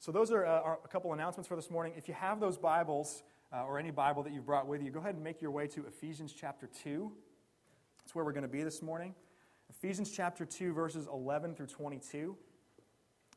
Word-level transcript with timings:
So, 0.00 0.10
those 0.10 0.32
are, 0.32 0.46
uh, 0.46 0.76
a 0.82 0.88
couple 0.88 1.12
announcements 1.12 1.46
for 1.46 1.56
this 1.56 1.70
morning. 1.70 1.92
If 1.94 2.08
you 2.08 2.14
have 2.14 2.40
those 2.40 2.56
Bibles 2.56 3.22
uh, 3.52 3.64
or 3.64 3.78
any 3.78 3.90
Bible 3.90 4.22
that 4.22 4.32
you've 4.32 4.46
brought 4.46 4.66
with 4.66 4.82
you, 4.82 4.90
go 4.90 4.98
ahead 4.98 5.14
and 5.14 5.22
make 5.22 5.42
your 5.42 5.50
way 5.50 5.66
to 5.66 5.84
Ephesians 5.86 6.32
chapter 6.32 6.70
2. 6.82 7.12
That's 7.98 8.14
where 8.14 8.24
we're 8.24 8.32
going 8.32 8.40
to 8.40 8.48
be 8.48 8.62
this 8.62 8.80
morning. 8.80 9.14
Ephesians 9.68 10.10
chapter 10.10 10.46
2, 10.46 10.72
verses 10.72 11.06
11 11.12 11.54
through 11.54 11.66
22. 11.66 12.34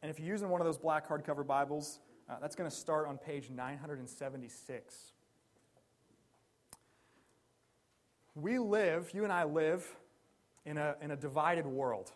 And 0.02 0.10
if 0.10 0.20
you're 0.20 0.30
using 0.30 0.48
one 0.48 0.62
of 0.62 0.66
those 0.66 0.78
black 0.78 1.06
hardcover 1.06 1.46
Bibles, 1.46 2.00
uh, 2.30 2.36
that's 2.40 2.56
going 2.56 2.70
to 2.70 2.76
start 2.76 3.10
on 3.10 3.18
page 3.18 3.50
976. 3.50 5.12
We 8.36 8.58
live, 8.58 9.12
you 9.14 9.26
and 9.26 9.34
I 9.34 9.44
live, 9.44 9.86
in 10.66 10.78
a, 10.78 10.96
in 11.02 11.12
a 11.12 11.18
divided 11.18 11.66
world. 11.66 12.14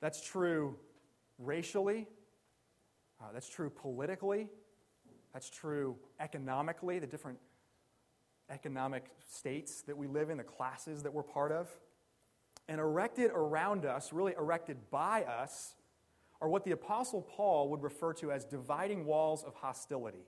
That's 0.00 0.26
true 0.26 0.74
racially, 1.38 2.06
uh, 3.20 3.26
that's 3.32 3.48
true 3.48 3.70
politically, 3.70 4.48
that's 5.32 5.50
true 5.50 5.96
economically, 6.20 6.98
the 6.98 7.06
different 7.06 7.38
economic 8.50 9.04
states 9.30 9.82
that 9.82 9.96
we 9.96 10.06
live 10.06 10.30
in, 10.30 10.38
the 10.38 10.44
classes 10.44 11.02
that 11.02 11.12
we're 11.12 11.22
part 11.22 11.52
of. 11.52 11.68
And 12.68 12.80
erected 12.80 13.30
around 13.34 13.84
us, 13.86 14.12
really 14.12 14.34
erected 14.38 14.76
by 14.90 15.24
us, 15.24 15.74
are 16.40 16.48
what 16.48 16.64
the 16.64 16.72
Apostle 16.72 17.22
Paul 17.22 17.70
would 17.70 17.82
refer 17.82 18.12
to 18.14 18.30
as 18.30 18.44
dividing 18.44 19.04
walls 19.04 19.42
of 19.42 19.54
hostility. 19.54 20.26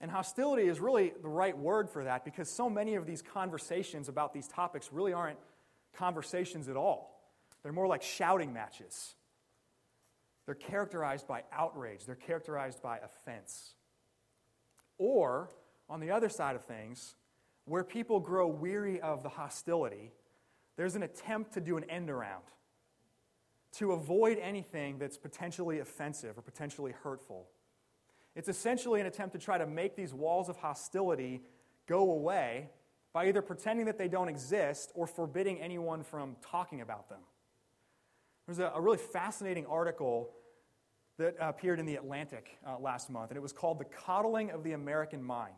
And 0.00 0.10
hostility 0.10 0.68
is 0.68 0.78
really 0.78 1.14
the 1.22 1.28
right 1.28 1.56
word 1.56 1.88
for 1.88 2.04
that 2.04 2.24
because 2.24 2.50
so 2.50 2.68
many 2.68 2.96
of 2.96 3.06
these 3.06 3.22
conversations 3.22 4.08
about 4.08 4.34
these 4.34 4.46
topics 4.46 4.90
really 4.92 5.12
aren't 5.12 5.38
conversations 5.94 6.68
at 6.68 6.76
all. 6.76 7.30
They're 7.62 7.72
more 7.72 7.86
like 7.86 8.02
shouting 8.02 8.52
matches. 8.52 9.14
They're 10.46 10.54
characterized 10.54 11.26
by 11.26 11.42
outrage, 11.52 12.06
they're 12.06 12.14
characterized 12.14 12.80
by 12.82 12.98
offense. 12.98 13.74
Or, 14.96 15.50
on 15.90 16.00
the 16.00 16.10
other 16.10 16.28
side 16.28 16.56
of 16.56 16.64
things, 16.64 17.16
where 17.64 17.84
people 17.84 18.20
grow 18.20 18.46
weary 18.46 19.00
of 19.00 19.22
the 19.22 19.28
hostility, 19.28 20.12
there's 20.76 20.94
an 20.94 21.02
attempt 21.02 21.52
to 21.54 21.60
do 21.60 21.76
an 21.76 21.84
end 21.90 22.10
around, 22.10 22.44
to 23.72 23.92
avoid 23.92 24.38
anything 24.38 24.98
that's 24.98 25.18
potentially 25.18 25.80
offensive 25.80 26.38
or 26.38 26.42
potentially 26.42 26.92
hurtful. 27.02 27.48
It's 28.36 28.48
essentially 28.48 29.00
an 29.00 29.06
attempt 29.06 29.32
to 29.34 29.38
try 29.38 29.58
to 29.58 29.66
make 29.66 29.96
these 29.96 30.14
walls 30.14 30.48
of 30.48 30.56
hostility 30.56 31.42
go 31.86 32.10
away 32.12 32.70
by 33.12 33.28
either 33.28 33.42
pretending 33.42 33.86
that 33.86 33.98
they 33.98 34.08
don't 34.08 34.28
exist 34.28 34.92
or 34.94 35.06
forbidding 35.06 35.60
anyone 35.60 36.02
from 36.02 36.36
talking 36.42 36.82
about 36.82 37.08
them. 37.08 37.20
There's 38.46 38.58
a, 38.58 38.72
a 38.74 38.80
really 38.80 38.98
fascinating 38.98 39.66
article 39.66 40.30
that 41.18 41.34
appeared 41.40 41.80
in 41.80 41.86
The 41.86 41.96
Atlantic 41.96 42.58
uh, 42.66 42.78
last 42.78 43.10
month, 43.10 43.30
and 43.30 43.36
it 43.36 43.42
was 43.42 43.52
called 43.52 43.78
The 43.78 43.84
Coddling 43.84 44.50
of 44.50 44.62
the 44.62 44.72
American 44.72 45.22
Mind. 45.22 45.54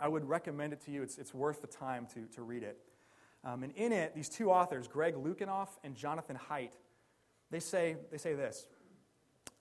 I 0.00 0.08
would 0.08 0.24
recommend 0.24 0.72
it 0.72 0.80
to 0.82 0.90
you. 0.90 1.02
It's, 1.02 1.18
it's 1.18 1.32
worth 1.32 1.60
the 1.60 1.68
time 1.68 2.06
to, 2.14 2.26
to 2.34 2.42
read 2.42 2.62
it. 2.62 2.78
Um, 3.44 3.62
and 3.62 3.72
in 3.72 3.92
it, 3.92 4.14
these 4.14 4.28
two 4.28 4.50
authors, 4.50 4.88
Greg 4.88 5.14
Lukianoff 5.14 5.68
and 5.84 5.94
Jonathan 5.94 6.38
Haidt, 6.50 6.70
they 7.50 7.60
say, 7.60 7.96
they 8.10 8.18
say 8.18 8.34
this 8.34 8.66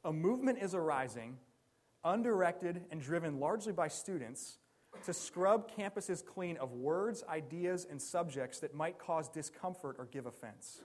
A 0.03 0.11
movement 0.11 0.59
is 0.61 0.73
arising 0.73 1.38
undirected 2.08 2.86
and 2.92 3.02
driven 3.02 3.39
largely 3.39 3.73
by 3.73 3.88
students, 3.88 4.58
to 5.05 5.14
scrub 5.14 5.70
campuses 5.78 6.25
clean 6.25 6.58
of 6.58 6.72
words, 6.72 7.23
ideas, 7.30 7.86
and 7.89 8.02
subjects 8.02 8.59
that 8.59 8.73
might 8.73 8.98
cause 8.98 9.30
discomfort 9.30 9.98
or 10.00 10.05
give 10.05 10.25
offense. 10.25 10.81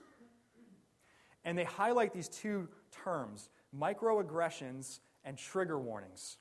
And 1.45 1.57
they 1.57 1.63
highlight 1.63 2.13
these 2.13 2.29
two 2.29 2.69
terms 3.03 3.49
microaggressions 3.77 4.99
and 5.23 5.37
trigger 5.37 5.79
warnings. 5.79 6.37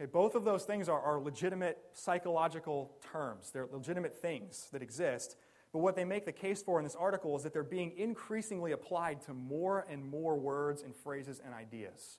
Okay, 0.00 0.10
both 0.10 0.34
of 0.34 0.44
those 0.44 0.64
things 0.64 0.88
are, 0.88 1.00
are 1.00 1.20
legitimate 1.20 1.78
psychological 1.92 2.92
terms, 3.12 3.50
they're 3.50 3.68
legitimate 3.72 4.14
things 4.14 4.68
that 4.72 4.82
exist. 4.82 5.36
But 5.72 5.80
what 5.80 5.94
they 5.94 6.04
make 6.04 6.24
the 6.24 6.32
case 6.32 6.62
for 6.62 6.80
in 6.80 6.84
this 6.84 6.96
article 6.96 7.36
is 7.36 7.44
that 7.44 7.52
they're 7.52 7.62
being 7.62 7.92
increasingly 7.96 8.72
applied 8.72 9.20
to 9.22 9.34
more 9.34 9.86
and 9.88 10.04
more 10.04 10.36
words 10.36 10.82
and 10.82 10.96
phrases 10.96 11.40
and 11.44 11.54
ideas. 11.54 12.18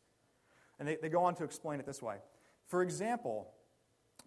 And 0.80 0.88
they, 0.88 0.96
they 1.02 1.10
go 1.10 1.26
on 1.26 1.36
to 1.36 1.44
explain 1.44 1.82
it 1.82 1.86
this 1.86 2.02
way. 2.02 2.18
For 2.68 2.82
example, 2.82 3.52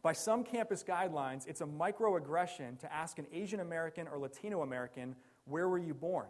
by 0.02 0.12
some 0.12 0.44
campus 0.44 0.84
guidelines, 0.84 1.48
it's 1.48 1.62
a 1.62 1.66
microaggression 1.66 2.78
to 2.80 2.92
ask 2.92 3.18
an 3.18 3.26
Asian 3.32 3.60
American 3.60 4.06
or 4.06 4.18
Latino 4.18 4.60
American, 4.60 5.16
Where 5.46 5.68
were 5.68 5.78
you 5.78 5.94
born? 5.94 6.26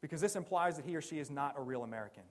Because 0.00 0.20
this 0.20 0.36
implies 0.36 0.76
that 0.76 0.84
he 0.84 0.96
or 0.96 1.00
she 1.00 1.18
is 1.18 1.30
not 1.30 1.54
a 1.58 1.62
real 1.62 1.82
American. 1.82 2.22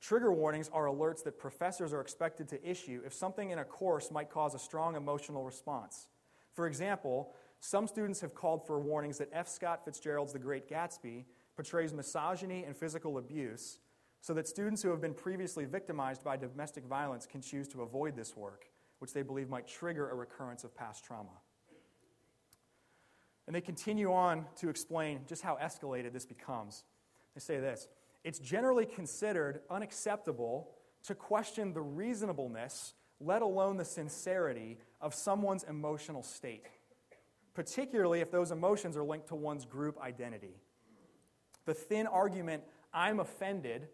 Trigger 0.00 0.32
warnings 0.32 0.70
are 0.72 0.86
alerts 0.86 1.24
that 1.24 1.38
professors 1.38 1.92
are 1.92 2.00
expected 2.00 2.48
to 2.48 2.68
issue 2.68 3.02
if 3.04 3.12
something 3.12 3.50
in 3.50 3.58
a 3.58 3.64
course 3.64 4.10
might 4.10 4.30
cause 4.30 4.54
a 4.54 4.58
strong 4.58 4.94
emotional 4.94 5.44
response. 5.44 6.08
For 6.54 6.66
example, 6.66 7.34
some 7.60 7.88
students 7.88 8.20
have 8.20 8.34
called 8.34 8.66
for 8.66 8.78
warnings 8.78 9.18
that 9.18 9.30
F. 9.32 9.48
Scott 9.48 9.84
Fitzgerald's 9.84 10.32
The 10.32 10.38
Great 10.38 10.68
Gatsby 10.68 11.24
portrays 11.56 11.92
misogyny 11.92 12.64
and 12.64 12.76
physical 12.76 13.18
abuse, 13.18 13.80
so 14.20 14.32
that 14.34 14.46
students 14.46 14.82
who 14.82 14.90
have 14.90 15.00
been 15.00 15.14
previously 15.14 15.64
victimized 15.64 16.22
by 16.22 16.36
domestic 16.36 16.84
violence 16.84 17.26
can 17.26 17.40
choose 17.40 17.66
to 17.68 17.82
avoid 17.82 18.14
this 18.14 18.36
work, 18.36 18.66
which 19.00 19.12
they 19.12 19.22
believe 19.22 19.48
might 19.48 19.66
trigger 19.66 20.08
a 20.10 20.14
recurrence 20.14 20.62
of 20.62 20.74
past 20.74 21.04
trauma. 21.04 21.40
And 23.48 23.54
they 23.54 23.62
continue 23.62 24.12
on 24.12 24.44
to 24.56 24.68
explain 24.68 25.20
just 25.26 25.40
how 25.40 25.56
escalated 25.56 26.12
this 26.12 26.26
becomes. 26.26 26.84
They 27.34 27.40
say 27.40 27.58
this 27.58 27.88
It's 28.22 28.38
generally 28.38 28.84
considered 28.84 29.62
unacceptable 29.70 30.68
to 31.04 31.14
question 31.14 31.72
the 31.72 31.80
reasonableness, 31.80 32.92
let 33.20 33.40
alone 33.40 33.78
the 33.78 33.86
sincerity, 33.86 34.76
of 35.00 35.14
someone's 35.14 35.64
emotional 35.64 36.22
state, 36.22 36.66
particularly 37.54 38.20
if 38.20 38.30
those 38.30 38.50
emotions 38.50 38.98
are 38.98 39.02
linked 39.02 39.28
to 39.28 39.34
one's 39.34 39.64
group 39.64 39.98
identity. 39.98 40.60
The 41.64 41.72
thin 41.72 42.06
argument, 42.06 42.64
I'm 42.92 43.18
offended, 43.18 43.88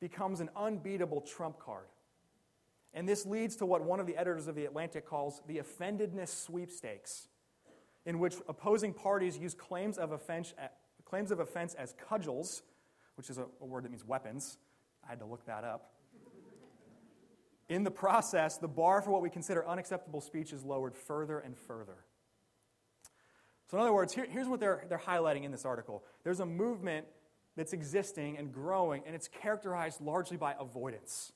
becomes 0.00 0.40
an 0.40 0.50
unbeatable 0.56 1.20
trump 1.20 1.60
card. 1.60 1.86
And 2.92 3.08
this 3.08 3.24
leads 3.24 3.54
to 3.56 3.66
what 3.66 3.80
one 3.80 4.00
of 4.00 4.08
the 4.08 4.16
editors 4.16 4.48
of 4.48 4.56
The 4.56 4.64
Atlantic 4.64 5.06
calls 5.06 5.40
the 5.46 5.58
offendedness 5.58 6.30
sweepstakes, 6.30 7.28
in 8.08 8.18
which 8.18 8.36
opposing 8.48 8.94
parties 8.94 9.36
use 9.36 9.52
claims 9.52 9.98
of 9.98 10.12
offense, 10.12 10.54
claims 11.04 11.30
of 11.30 11.40
offense 11.40 11.74
as 11.74 11.94
cudgels, 12.08 12.62
which 13.16 13.28
is 13.28 13.36
a, 13.36 13.44
a 13.60 13.66
word 13.66 13.84
that 13.84 13.90
means 13.90 14.02
weapons. 14.02 14.56
I 15.04 15.10
had 15.10 15.18
to 15.18 15.26
look 15.26 15.44
that 15.44 15.62
up. 15.62 15.92
In 17.68 17.84
the 17.84 17.90
process, 17.90 18.56
the 18.56 18.66
bar 18.66 19.02
for 19.02 19.10
what 19.10 19.20
we 19.20 19.28
consider 19.28 19.68
unacceptable 19.68 20.22
speech 20.22 20.54
is 20.54 20.64
lowered 20.64 20.96
further 20.96 21.38
and 21.38 21.54
further. 21.54 21.96
So, 23.70 23.76
in 23.76 23.82
other 23.82 23.92
words, 23.92 24.14
here, 24.14 24.26
here's 24.26 24.48
what 24.48 24.58
they're, 24.58 24.86
they're 24.88 24.96
highlighting 24.96 25.44
in 25.44 25.52
this 25.52 25.66
article 25.66 26.02
there's 26.24 26.40
a 26.40 26.46
movement 26.46 27.04
that's 27.56 27.74
existing 27.74 28.38
and 28.38 28.54
growing, 28.54 29.02
and 29.04 29.14
it's 29.14 29.28
characterized 29.28 30.00
largely 30.00 30.38
by 30.38 30.54
avoidance. 30.58 31.32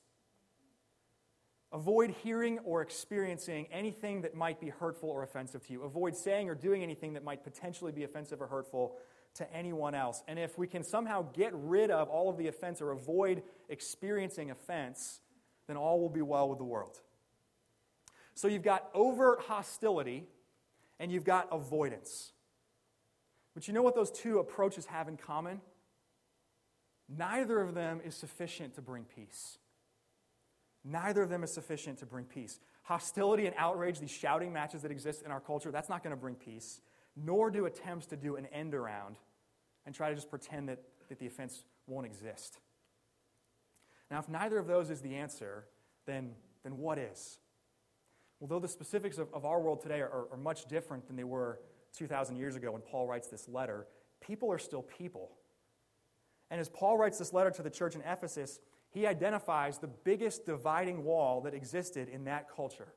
Avoid 1.73 2.11
hearing 2.23 2.59
or 2.59 2.83
experiencing 2.83 3.67
anything 3.71 4.21
that 4.21 4.35
might 4.35 4.61
be 4.61 4.69
hurtful 4.69 5.09
or 5.09 5.23
offensive 5.23 5.65
to 5.65 5.73
you. 5.73 5.81
Avoid 5.81 6.15
saying 6.15 6.47
or 6.47 6.53
doing 6.53 6.83
anything 6.83 7.13
that 7.13 7.23
might 7.23 7.43
potentially 7.43 7.91
be 7.91 8.03
offensive 8.03 8.41
or 8.41 8.47
hurtful 8.47 8.95
to 9.35 9.51
anyone 9.51 9.95
else. 9.95 10.21
And 10.27 10.37
if 10.37 10.55
we 10.55 10.67
can 10.67 10.83
somehow 10.83 11.23
get 11.33 11.51
rid 11.55 11.89
of 11.89 12.09
all 12.09 12.29
of 12.29 12.37
the 12.37 12.47
offense 12.47 12.79
or 12.79 12.91
avoid 12.91 13.41
experiencing 13.69 14.51
offense, 14.51 15.19
then 15.67 15.75
all 15.75 15.99
will 15.99 16.09
be 16.09 16.21
well 16.21 16.47
with 16.47 16.59
the 16.59 16.63
world. 16.63 16.99
So 18.35 18.47
you've 18.47 18.61
got 18.61 18.87
overt 18.93 19.41
hostility 19.41 20.25
and 20.99 21.11
you've 21.11 21.25
got 21.25 21.47
avoidance. 21.51 22.33
But 23.55 23.67
you 23.67 23.73
know 23.73 23.81
what 23.81 23.95
those 23.95 24.11
two 24.11 24.37
approaches 24.37 24.85
have 24.87 25.07
in 25.07 25.17
common? 25.17 25.61
Neither 27.09 27.59
of 27.59 27.73
them 27.73 27.99
is 28.05 28.15
sufficient 28.15 28.75
to 28.75 28.81
bring 28.81 29.05
peace. 29.05 29.57
Neither 30.83 31.21
of 31.21 31.29
them 31.29 31.43
is 31.43 31.53
sufficient 31.53 31.99
to 31.99 32.05
bring 32.05 32.25
peace. 32.25 32.59
Hostility 32.83 33.45
and 33.45 33.55
outrage, 33.57 33.99
these 33.99 34.11
shouting 34.11 34.51
matches 34.51 34.81
that 34.81 34.91
exist 34.91 35.23
in 35.23 35.31
our 35.31 35.39
culture, 35.39 35.71
that's 35.71 35.89
not 35.89 36.03
going 36.03 36.15
to 36.15 36.19
bring 36.19 36.35
peace, 36.35 36.81
nor 37.15 37.49
do 37.49 37.65
attempts 37.65 38.07
to 38.07 38.17
do 38.17 38.35
an 38.35 38.47
end 38.47 38.73
around 38.73 39.15
and 39.85 39.95
try 39.95 40.09
to 40.09 40.15
just 40.15 40.29
pretend 40.29 40.69
that, 40.69 40.79
that 41.09 41.19
the 41.19 41.27
offense 41.27 41.63
won't 41.87 42.05
exist. 42.05 42.59
Now, 44.11 44.19
if 44.19 44.27
neither 44.27 44.59
of 44.59 44.67
those 44.67 44.89
is 44.89 45.01
the 45.01 45.15
answer, 45.15 45.65
then, 46.05 46.31
then 46.63 46.77
what 46.77 46.99
is? 46.99 47.39
Well, 48.39 48.47
though 48.47 48.59
the 48.59 48.67
specifics 48.67 49.17
of, 49.17 49.33
of 49.33 49.45
our 49.45 49.61
world 49.61 49.81
today 49.81 50.01
are, 50.01 50.27
are, 50.31 50.37
much 50.37 50.65
different 50.65 51.07
than 51.07 51.15
they 51.15 51.23
were 51.23 51.59
2,000 51.97 52.35
years 52.35 52.55
ago 52.55 52.73
when 52.73 52.81
Paul 52.81 53.07
writes 53.07 53.29
this 53.29 53.47
letter, 53.47 53.87
people 54.19 54.51
are 54.51 54.57
still 54.57 54.81
people. 54.81 55.31
And 56.51 56.59
as 56.59 56.67
Paul 56.67 56.97
writes 56.97 57.17
this 57.17 57.31
letter 57.31 57.51
to 57.51 57.63
the 57.63 57.69
church 57.69 57.95
in 57.95 58.01
Ephesus, 58.01 58.59
he 58.93 59.07
identifies 59.07 59.79
the 59.79 59.87
biggest 59.87 60.45
dividing 60.45 61.03
wall 61.03 61.41
that 61.41 61.53
existed 61.55 62.07
in 62.09 62.25
that 62.25 62.47
culture. 62.55 62.93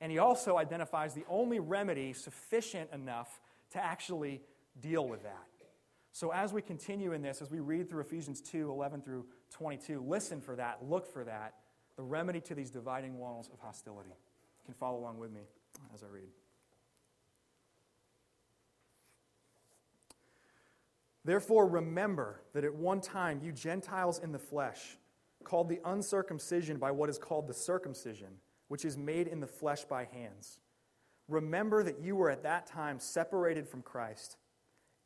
And 0.00 0.12
he 0.12 0.18
also 0.18 0.56
identifies 0.56 1.12
the 1.12 1.24
only 1.28 1.58
remedy 1.58 2.12
sufficient 2.12 2.90
enough 2.92 3.40
to 3.72 3.84
actually 3.84 4.40
deal 4.80 5.06
with 5.06 5.24
that. 5.24 5.46
So, 6.12 6.30
as 6.30 6.52
we 6.52 6.62
continue 6.62 7.12
in 7.12 7.22
this, 7.22 7.42
as 7.42 7.50
we 7.50 7.58
read 7.58 7.90
through 7.90 8.02
Ephesians 8.02 8.40
2 8.40 8.70
11 8.70 9.02
through 9.02 9.26
22, 9.50 10.00
listen 10.06 10.40
for 10.40 10.54
that, 10.54 10.78
look 10.88 11.12
for 11.12 11.24
that, 11.24 11.54
the 11.96 12.04
remedy 12.04 12.40
to 12.42 12.54
these 12.54 12.70
dividing 12.70 13.18
walls 13.18 13.50
of 13.52 13.58
hostility. 13.58 14.10
You 14.10 14.66
can 14.66 14.74
follow 14.74 14.98
along 14.98 15.18
with 15.18 15.32
me 15.32 15.40
as 15.92 16.04
I 16.04 16.06
read. 16.06 16.28
Therefore, 21.24 21.66
remember 21.66 22.42
that 22.52 22.64
at 22.64 22.74
one 22.74 23.00
time 23.00 23.40
you 23.42 23.50
Gentiles 23.50 24.20
in 24.20 24.30
the 24.30 24.38
flesh, 24.38 24.96
called 25.44 25.68
the 25.68 25.80
uncircumcision 25.84 26.78
by 26.78 26.90
what 26.90 27.08
is 27.08 27.18
called 27.18 27.46
the 27.46 27.54
circumcision, 27.54 28.38
which 28.68 28.84
is 28.84 28.96
made 28.96 29.28
in 29.28 29.40
the 29.40 29.46
flesh 29.46 29.84
by 29.84 30.04
hands. 30.04 30.60
Remember 31.28 31.82
that 31.82 32.00
you 32.00 32.16
were 32.16 32.30
at 32.30 32.42
that 32.42 32.66
time 32.66 32.98
separated 32.98 33.68
from 33.68 33.82
Christ, 33.82 34.36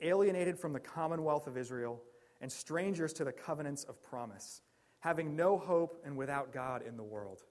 alienated 0.00 0.58
from 0.58 0.72
the 0.72 0.80
commonwealth 0.80 1.46
of 1.46 1.56
Israel, 1.56 2.02
and 2.40 2.50
strangers 2.50 3.12
to 3.14 3.24
the 3.24 3.32
covenants 3.32 3.84
of 3.84 4.02
promise, 4.02 4.62
having 5.00 5.36
no 5.36 5.58
hope 5.58 6.00
and 6.04 6.16
without 6.16 6.52
God 6.52 6.82
in 6.86 6.96
the 6.96 7.02
world. 7.02 7.42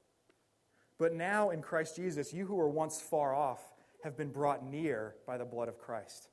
But 0.98 1.13
now 1.13 1.51
in 1.51 1.62
Christ 1.62 1.95
Jesus, 1.95 2.34
you 2.34 2.45
who 2.45 2.56
were 2.56 2.69
once 2.69 3.00
far 3.00 3.34
off 3.34 3.62
have 4.04 4.18
been 4.18 4.31
brought 4.31 4.66
near 4.66 5.16
by 5.25 5.38
the 5.38 5.45
blood 5.45 5.68
of 5.68 5.78
Christ. 5.78 6.30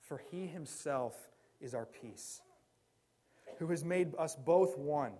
For 0.00 0.22
he 0.30 0.46
himself 0.46 1.14
is 1.60 1.74
our 1.74 1.86
peace, 1.86 2.40
who 3.58 3.66
has 3.68 3.84
made 3.84 4.14
us 4.18 4.36
both 4.36 4.78
one, 4.78 5.12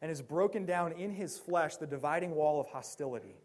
and 0.00 0.08
has 0.08 0.22
broken 0.22 0.64
down 0.64 0.92
in 0.92 1.10
his 1.10 1.38
flesh 1.38 1.76
the 1.76 1.86
dividing 1.86 2.34
wall 2.34 2.60
of 2.60 2.68
hostility, 2.68 3.36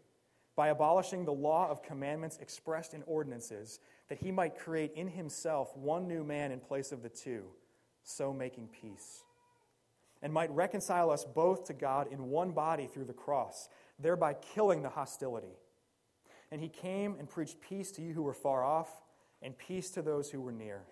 by 0.56 0.68
abolishing 0.68 1.24
the 1.24 1.32
law 1.32 1.68
of 1.68 1.82
commandments 1.82 2.38
expressed 2.40 2.94
in 2.94 3.02
ordinances, 3.06 3.80
that 4.08 4.18
he 4.18 4.30
might 4.30 4.58
create 4.58 4.92
in 4.94 5.08
himself 5.08 5.76
one 5.76 6.06
new 6.06 6.22
man 6.22 6.52
in 6.52 6.60
place 6.60 6.92
of 6.92 7.02
the 7.02 7.08
two, 7.08 7.44
so 8.02 8.32
making 8.32 8.68
peace, 8.68 9.24
and 10.22 10.32
might 10.32 10.50
reconcile 10.50 11.10
us 11.10 11.24
both 11.24 11.64
to 11.64 11.72
God 11.72 12.06
in 12.12 12.30
one 12.30 12.52
body 12.52 12.86
through 12.86 13.06
the 13.06 13.12
cross, 13.12 13.68
thereby 13.98 14.34
killing 14.34 14.82
the 14.82 14.88
hostility. 14.88 15.56
And 16.52 16.60
he 16.60 16.68
came 16.68 17.16
and 17.18 17.28
preached 17.28 17.60
peace 17.60 17.90
to 17.92 18.02
you 18.02 18.12
who 18.12 18.22
were 18.22 18.34
far 18.34 18.62
off, 18.64 18.90
and 19.42 19.58
peace 19.58 19.90
to 19.90 20.02
those 20.02 20.30
who 20.30 20.40
were 20.40 20.52
near. 20.52 20.82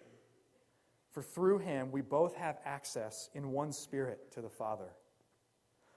For 1.12 1.22
through 1.22 1.58
him 1.58 1.92
we 1.92 2.00
both 2.00 2.34
have 2.34 2.58
access 2.64 3.30
in 3.34 3.52
one 3.52 3.72
spirit 3.72 4.32
to 4.32 4.40
the 4.40 4.50
Father. 4.50 4.90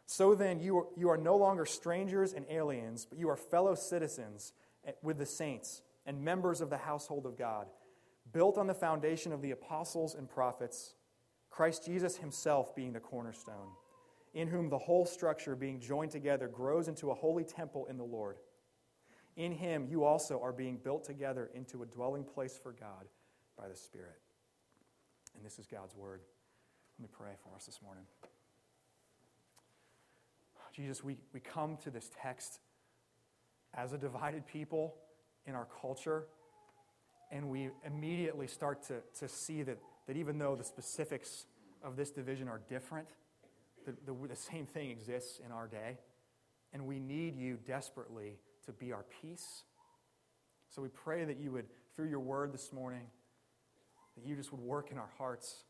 So 0.06 0.36
then, 0.36 0.60
you 0.60 0.78
are, 0.78 0.86
you 0.96 1.10
are 1.10 1.18
no 1.18 1.36
longer 1.36 1.66
strangers 1.66 2.34
and 2.34 2.46
aliens, 2.50 3.06
but 3.10 3.18
you 3.18 3.30
are 3.30 3.38
fellow 3.38 3.76
citizens 3.76 4.54
eh, 4.86 4.92
with 5.02 5.18
the 5.18 5.26
saints 5.26 5.82
and 6.06 6.22
members 6.24 6.62
of 6.62 6.70
the 6.70 6.78
household 6.78 7.26
of 7.26 7.38
God, 7.38 7.68
built 8.32 8.58
on 8.58 8.68
the 8.68 8.74
foundation 8.74 9.32
of 9.32 9.42
the 9.42 9.52
apostles 9.52 10.14
and 10.14 10.30
prophets, 10.30 10.94
Christ 11.50 11.86
Jesus 11.86 12.18
himself 12.18 12.76
being 12.76 12.94
the 12.94 13.00
cornerstone, 13.00 13.70
in 14.34 14.48
whom 14.48 14.70
the 14.70 14.78
whole 14.78 15.06
structure, 15.06 15.56
being 15.56 15.80
joined 15.80 16.12
together, 16.12 16.48
grows 16.48 16.88
into 16.88 17.10
a 17.10 17.16
holy 17.16 17.44
temple 17.44 17.88
in 17.90 17.98
the 17.98 18.04
Lord. 18.04 18.38
In 19.38 19.52
him, 19.52 19.88
you 19.90 20.04
also 20.04 20.40
are 20.42 20.54
being 20.54 20.78
built 20.78 21.04
together 21.04 21.50
into 21.54 21.82
a 21.82 21.86
dwelling 21.86 22.24
place 22.24 22.60
for 22.62 22.74
God 22.74 23.06
by 23.58 23.68
the 23.68 23.76
Spirit. 23.76 24.20
And 25.36 25.44
this 25.44 25.60
is 25.60 25.66
God's 25.66 25.96
word. 25.96 26.22
Let 27.00 27.04
me 27.04 27.10
pray 27.12 27.32
for 27.44 27.56
us 27.56 27.66
this 27.66 27.82
morning. 27.82 28.04
Jesus, 30.76 31.04
we, 31.04 31.18
we 31.34 31.40
come 31.40 31.78
to 31.84 31.90
this 31.90 32.10
text 32.22 32.60
as 33.74 33.94
a 33.94 33.98
divided 33.98 34.46
people 34.46 34.96
in 35.46 35.56
our 35.56 35.68
culture, 35.82 36.26
and 37.32 37.50
we 37.50 37.70
immediately 37.86 38.48
start 38.48 38.84
to, 38.88 38.96
to 39.20 39.28
see 39.28 39.64
that, 39.64 39.78
that 40.08 40.18
even 40.18 40.38
though 40.38 40.56
the 40.56 40.64
specifics 40.64 41.46
of 41.84 41.96
this 41.96 42.12
division 42.12 42.48
are 42.48 42.62
different, 42.68 43.08
the, 43.86 43.94
the, 44.06 44.28
the 44.28 44.36
same 44.36 44.66
thing 44.66 44.90
exists 44.90 45.40
in 45.46 45.52
our 45.52 45.68
day. 45.68 45.98
And 46.74 46.86
we 46.86 47.00
need 47.00 47.36
you 47.36 47.58
desperately 47.66 48.40
to 48.66 48.74
be 48.74 48.92
our 48.92 49.06
peace. 49.22 49.64
So 50.70 50.82
we 50.82 50.90
pray 50.90 51.24
that 51.24 51.38
you 51.38 51.52
would, 51.52 51.68
through 51.96 52.10
your 52.10 52.20
word 52.20 52.54
this 52.54 52.74
morning, 52.74 53.08
that 54.18 54.26
you 54.26 54.36
just 54.36 54.52
would 54.52 54.62
work 54.62 54.92
in 54.92 54.98
our 54.98 55.10
hearts, 55.18 55.64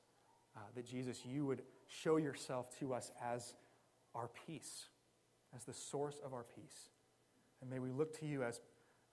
uh, 0.56 0.62
that 0.74 0.88
Jesus, 0.88 1.25
you 1.25 1.46
would 1.46 1.62
show 1.88 2.18
yourself 2.18 2.78
to 2.80 2.94
us 2.94 3.12
as 3.24 3.54
our 4.16 4.30
peace, 4.48 4.86
as 5.56 5.63
the 5.63 5.74
source 5.74 6.19
of 6.24 6.34
our 6.34 6.44
peace. 6.44 6.90
And 7.62 7.69
may 7.69 7.80
we 7.80 7.92
look 7.92 8.18
to 8.19 8.25
you 8.25 8.44
as, 8.44 8.60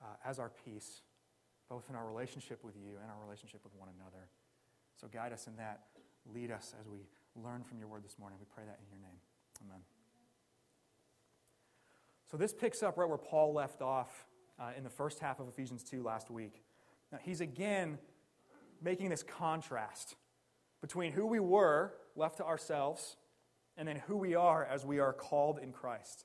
uh, 0.03 0.07
as 0.25 0.39
our 0.39 0.51
peace, 0.65 1.03
both 1.69 1.89
in 1.89 1.97
our 1.97 2.07
relationship 2.07 2.65
with 2.65 2.77
you 2.77 2.97
and 3.01 3.11
our 3.11 3.25
relationship 3.25 3.61
with 3.65 3.75
one 3.75 3.89
another. 3.99 4.29
So 5.01 5.07
guide 5.09 5.33
us 5.33 5.47
in 5.47 5.57
that. 5.57 5.81
Lead 6.33 6.51
us 6.51 6.75
as 6.81 6.89
we 6.89 7.07
learn 7.37 7.63
from 7.63 7.79
your 7.79 7.89
word 7.89 8.05
this 8.05 8.19
morning. 8.19 8.39
We 8.39 8.47
pray 8.55 8.65
that 8.65 8.79
in 8.81 8.89
your 8.91 9.01
name. 9.01 9.19
Amen. 9.65 9.81
So 12.31 12.37
this 12.37 12.53
picks 12.53 12.83
up 12.83 12.97
right 12.97 13.09
where 13.09 13.19
Paul 13.19 13.53
left 13.53 13.83
off 13.83 14.27
uh, 14.59 14.71
in 14.77 14.85
the 14.85 14.91
first 14.91 15.19
half 15.19 15.41
of 15.41 15.49
Ephesians 15.49 15.83
2 15.83 16.03
last 16.03 16.31
week. 16.31 16.63
Now, 17.11 17.19
he's 17.23 17.41
again 17.41 17.99
making 18.83 19.11
this 19.11 19.23
contrast 19.23 20.17
between 20.81 21.13
who 21.13 21.27
we 21.27 21.41
were 21.41 21.93
left 22.17 22.39
to 22.39 22.45
ourselves 22.45 23.17
and 23.77 23.87
then 23.87 23.97
who 24.07 24.17
we 24.17 24.35
are 24.35 24.65
as 24.65 24.85
we 24.85 24.99
are 24.99 25.13
called 25.13 25.59
in 25.59 25.73
Christ. 25.73 26.25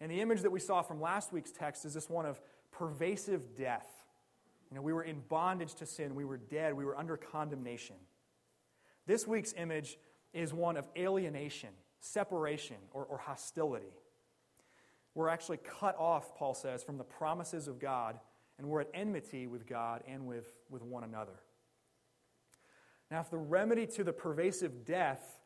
And 0.00 0.10
the 0.10 0.20
image 0.20 0.42
that 0.42 0.52
we 0.52 0.60
saw 0.60 0.82
from 0.82 1.00
last 1.00 1.32
week's 1.32 1.50
text 1.50 1.84
is 1.84 1.94
this 1.94 2.10
one 2.10 2.26
of 2.26 2.40
pervasive 2.70 3.56
death. 3.56 3.88
You 4.70 4.76
know, 4.76 4.82
we 4.82 4.92
were 4.92 5.02
in 5.02 5.22
bondage 5.28 5.74
to 5.76 5.86
sin, 5.86 6.14
we 6.14 6.24
were 6.24 6.36
dead, 6.36 6.74
we 6.74 6.84
were 6.84 6.98
under 6.98 7.16
condemnation. 7.16 7.96
This 9.06 9.26
week's 9.26 9.54
image 9.56 9.96
is 10.34 10.52
one 10.52 10.76
of 10.76 10.88
alienation, 10.96 11.70
separation, 12.00 12.76
or, 12.92 13.04
or 13.04 13.18
hostility. 13.18 13.94
We're 15.14 15.28
actually 15.28 15.58
cut 15.58 15.96
off, 15.98 16.36
Paul 16.36 16.52
says, 16.52 16.82
from 16.82 16.98
the 16.98 17.04
promises 17.04 17.68
of 17.68 17.78
God, 17.78 18.18
and 18.58 18.68
we're 18.68 18.82
at 18.82 18.88
enmity 18.92 19.46
with 19.46 19.66
God 19.66 20.02
and 20.06 20.26
with, 20.26 20.52
with 20.68 20.82
one 20.82 21.04
another. 21.04 21.40
Now, 23.10 23.20
if 23.20 23.30
the 23.30 23.38
remedy 23.38 23.86
to 23.86 24.04
the 24.04 24.12
pervasive 24.12 24.84
death 24.84 25.40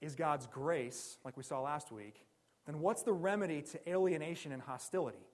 is 0.00 0.14
God's 0.14 0.46
grace, 0.46 1.18
like 1.24 1.36
we 1.36 1.42
saw 1.42 1.60
last 1.60 1.90
week, 1.90 2.24
then 2.66 2.80
what's 2.80 3.02
the 3.02 3.12
remedy 3.12 3.62
to 3.62 3.88
alienation 3.88 4.52
and 4.52 4.62
hostility? 4.62 5.26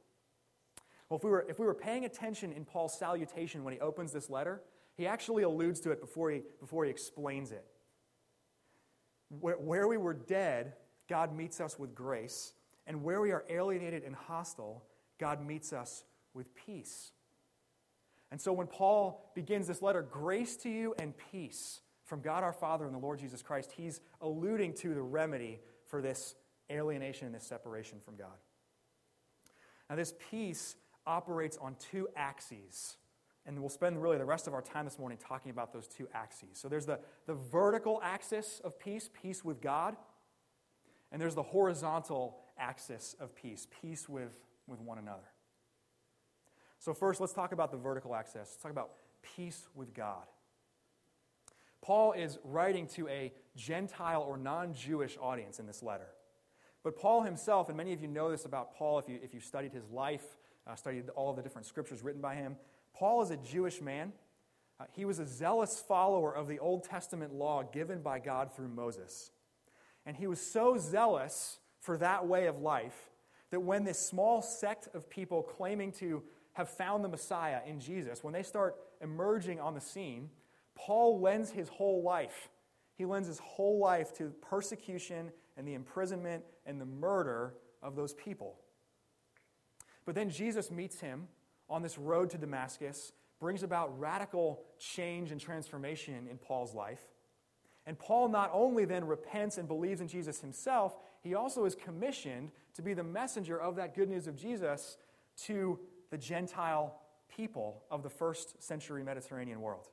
Well, 1.09 1.19
if 1.19 1.25
we 1.25 1.31
were, 1.31 1.47
if 1.49 1.59
we 1.59 1.67
were 1.67 1.75
paying 1.75 2.05
attention 2.05 2.53
in 2.53 2.65
Paul's 2.65 2.99
salutation 2.99 3.65
when 3.65 3.75
he 3.75 3.81
opens 3.81 4.13
this 4.13 4.29
letter, 4.29 4.63
he 4.97 5.07
actually 5.07 5.43
alludes 5.43 5.81
to 5.81 5.91
it 5.91 6.01
before 6.01 6.31
he, 6.31 6.43
before 6.61 6.85
he 6.85 6.91
explains 6.91 7.53
it. 7.53 7.65
Where, 9.41 9.57
where 9.57 9.89
we 9.89 9.97
were 9.97 10.15
dead, 10.15 10.75
God 11.09 11.35
meets 11.35 11.61
us 11.61 11.79
with 11.79 11.95
grace, 11.95 12.53
and 12.87 13.03
where 13.03 13.21
we 13.21 13.31
are 13.31 13.45
alienated 13.49 14.03
and 14.05 14.15
hostile, 14.15 14.85
God 15.19 15.45
meets 15.45 15.73
us 15.73 16.05
with 16.35 16.55
peace. 16.55 17.13
And 18.31 18.41
so 18.41 18.53
when 18.53 18.67
Paul 18.67 19.31
begins 19.35 19.67
this 19.67 19.81
letter, 19.81 20.03
grace 20.03 20.57
to 20.59 20.69
you 20.69 20.95
and 20.99 21.15
peace 21.33 21.81
from 22.05 22.21
God 22.21 22.43
our 22.43 22.53
Father 22.53 22.85
and 22.85 22.95
the 22.95 22.99
Lord 22.99 23.19
Jesus 23.19 23.43
Christ, 23.43 23.73
he's 23.73 24.01
alluding 24.21 24.75
to 24.75 24.95
the 24.95 25.03
remedy 25.03 25.61
for 25.87 26.03
this 26.03 26.35
alienation 26.71 27.27
and 27.27 27.35
this 27.35 27.45
separation 27.45 27.99
from 28.05 28.17
God. 28.17 28.37
Now, 29.89 29.97
this 29.97 30.15
peace 30.31 30.77
operates 31.07 31.57
on 31.57 31.77
two 31.91 32.09
axes. 32.17 32.97
And 33.47 33.59
we'll 33.61 33.71
spend 33.71 34.03
really 34.03 34.19
the 34.19 34.27
rest 34.27 34.47
of 34.47 34.53
our 34.53 34.61
time 34.61 34.85
this 34.85 34.99
morning 34.99 35.17
talking 35.19 35.51
about 35.51 35.73
those 35.73 35.89
two 35.89 36.07
axes. 36.13 36.51
So 36.53 36.69
there's 36.69 36.85
the, 36.85 37.01
the 37.27 37.35
vertical 37.35 37.99
axis 38.03 38.61
of 38.63 38.79
peace, 38.79 39.09
peace 39.23 39.43
with 39.43 39.63
God, 39.63 39.97
and 41.11 41.21
there's 41.21 41.35
the 41.35 41.43
horizontal 41.43 42.37
axis 42.59 43.17
of 43.19 43.35
peace, 43.35 43.67
peace 43.81 44.07
with, 44.07 44.39
with 44.67 44.81
one 44.81 44.99
another. 44.99 45.23
So, 46.79 46.93
first, 46.93 47.21
let's 47.21 47.33
talk 47.33 47.53
about 47.53 47.73
the 47.73 47.79
vertical 47.79 48.15
axis. 48.15 48.35
Let's 48.37 48.57
talk 48.63 48.71
about 48.71 48.91
peace 49.37 49.67
with 49.75 49.95
God. 49.95 50.25
Paul 51.81 52.13
is 52.13 52.39
writing 52.45 52.87
to 52.89 53.09
a 53.09 53.33
Gentile 53.57 54.23
or 54.23 54.37
non 54.37 54.75
Jewish 54.75 55.17
audience 55.21 55.59
in 55.59 55.67
this 55.67 55.83
letter. 55.83 56.09
But 56.89 56.97
Paul 56.97 57.23
himself, 57.23 57.69
and 57.69 57.77
many 57.77 57.93
of 57.93 58.01
you 58.01 58.09
know 58.09 58.31
this 58.31 58.47
about 58.47 58.75
Paul 58.75 58.99
if 58.99 59.11
you, 59.11 59.19
if 59.23 59.35
you 59.35 59.41
studied 59.41 59.75
his 59.75 59.91
life, 59.91 60.25
uh, 60.67 60.75
studied 60.75 61.11
all 61.11 61.35
the 61.35 61.43
different 61.43 61.67
scriptures 61.67 62.03
written 62.03 62.23
by 62.23 62.35
him, 62.35 62.57
Paul 62.95 63.21
is 63.21 63.31
a 63.31 63.37
Jewish 63.37 63.83
man. 63.83 64.15
Uh, 64.81 64.85
he 64.97 65.05
was 65.05 65.19
a 65.19 65.27
zealous 65.27 65.85
follower 65.87 66.35
of 66.35 66.49
the 66.49 66.59
Old 66.59 66.85
Testament 66.85 67.35
law 67.35 67.63
given 67.63 68.01
by 68.01 68.21
God 68.21 68.57
through 68.57 68.69
Moses. 68.69 69.33
And 70.07 70.17
he 70.17 70.27
was 70.27 70.41
so 70.41 70.79
zealous 70.79 71.59
for 71.79 71.99
that 71.99 72.27
way 72.27 72.47
of 72.47 72.63
life 72.63 73.11
that 73.51 73.61
when 73.61 73.85
this 73.85 73.99
small 73.99 74.41
sect 74.41 74.89
of 74.95 75.11
people 75.11 75.43
claiming 75.43 75.93
to 75.93 76.23
have 76.55 76.71
found 76.71 77.05
the 77.05 77.11
Messiah 77.11 77.61
in 77.67 77.81
Jesus, 77.81 78.25
when 78.25 78.33
they 78.33 78.43
start 78.43 78.77
emerging 79.03 79.61
on 79.61 79.75
the 79.75 79.81
scene, 79.83 80.31
Paul 80.75 81.21
lends 81.21 81.51
his 81.51 81.69
whole 81.69 82.03
life. 82.03 82.49
He 82.95 83.05
lends 83.05 83.29
his 83.29 83.41
whole 83.41 83.79
life 83.79 84.15
to 84.15 84.33
persecution 84.41 85.33
and 85.59 85.69
the 85.69 85.75
imprisonment 85.75 86.45
and 86.65 86.81
the 86.81 86.87
murder 86.87 87.55
of 87.83 87.97
those 87.97 88.15
people. 88.15 88.57
But 90.07 90.15
then 90.15 90.31
Jesus 90.31 90.71
meets 90.71 91.01
him 91.01 91.29
on 91.69 91.83
this 91.83 91.99
road 91.99 92.31
to 92.31 92.39
Damascus, 92.39 93.13
brings 93.41 93.63
about 93.63 93.99
radical 94.01 94.63
change 94.79 95.33
and 95.33 95.41
transformation 95.41 96.27
in 96.31 96.39
Paul's 96.39 96.75
life. 96.75 97.03
And 97.85 97.99
Paul 97.99 98.29
not 98.29 98.51
only 98.55 98.85
then 98.85 99.07
repents 99.07 99.59
and 99.59 99.69
believes 99.69 100.01
in 100.01 100.09
Jesus 100.09 100.41
himself, 100.41 100.97
he 101.23 101.35
also 101.35 101.65
is 101.65 101.75
commissioned 101.75 102.53
to 102.75 102.83
be 102.83 102.95
the 102.95 103.03
messenger 103.03 103.61
of 103.61 103.77
that 103.77 103.95
good 103.95 104.09
news 104.09 104.27
of 104.27 104.37
Jesus 104.37 104.97
to 105.45 105.79
the 106.11 106.19
Gentile 106.19 107.01
people 107.29 107.83
of 107.91 108.03
the 108.03 108.11
first 108.11 108.63
century 108.63 109.03
Mediterranean 109.03 109.61
world. 109.61 109.89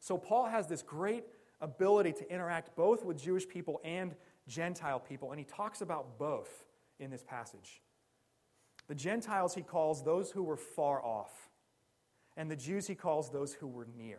So 0.00 0.18
Paul 0.18 0.46
has 0.46 0.66
this 0.66 0.82
great 0.82 1.24
ability 1.60 2.12
to 2.12 2.30
interact 2.30 2.74
both 2.76 3.04
with 3.04 3.22
Jewish 3.22 3.48
people 3.48 3.80
and 3.84 4.14
Gentile 4.48 5.00
people, 5.00 5.30
and 5.30 5.38
he 5.38 5.44
talks 5.44 5.80
about 5.80 6.18
both 6.18 6.64
in 6.98 7.10
this 7.10 7.22
passage. 7.22 7.80
The 8.88 8.94
Gentiles 8.94 9.54
he 9.54 9.62
calls 9.62 10.02
those 10.02 10.30
who 10.30 10.42
were 10.42 10.56
far 10.56 11.02
off, 11.04 11.50
and 12.36 12.50
the 12.50 12.56
Jews 12.56 12.86
he 12.86 12.94
calls 12.94 13.30
those 13.30 13.54
who 13.54 13.66
were 13.66 13.86
near. 13.96 14.18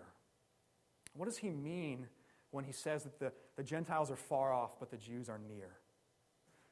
What 1.15 1.25
does 1.25 1.37
he 1.37 1.49
mean 1.49 2.07
when 2.51 2.63
he 2.63 2.71
says 2.71 3.03
that 3.03 3.19
the, 3.19 3.31
the 3.55 3.63
Gentiles 3.63 4.09
are 4.09 4.15
far 4.15 4.53
off, 4.53 4.79
but 4.79 4.89
the 4.89 4.97
Jews 4.97 5.29
are 5.29 5.39
near? 5.47 5.69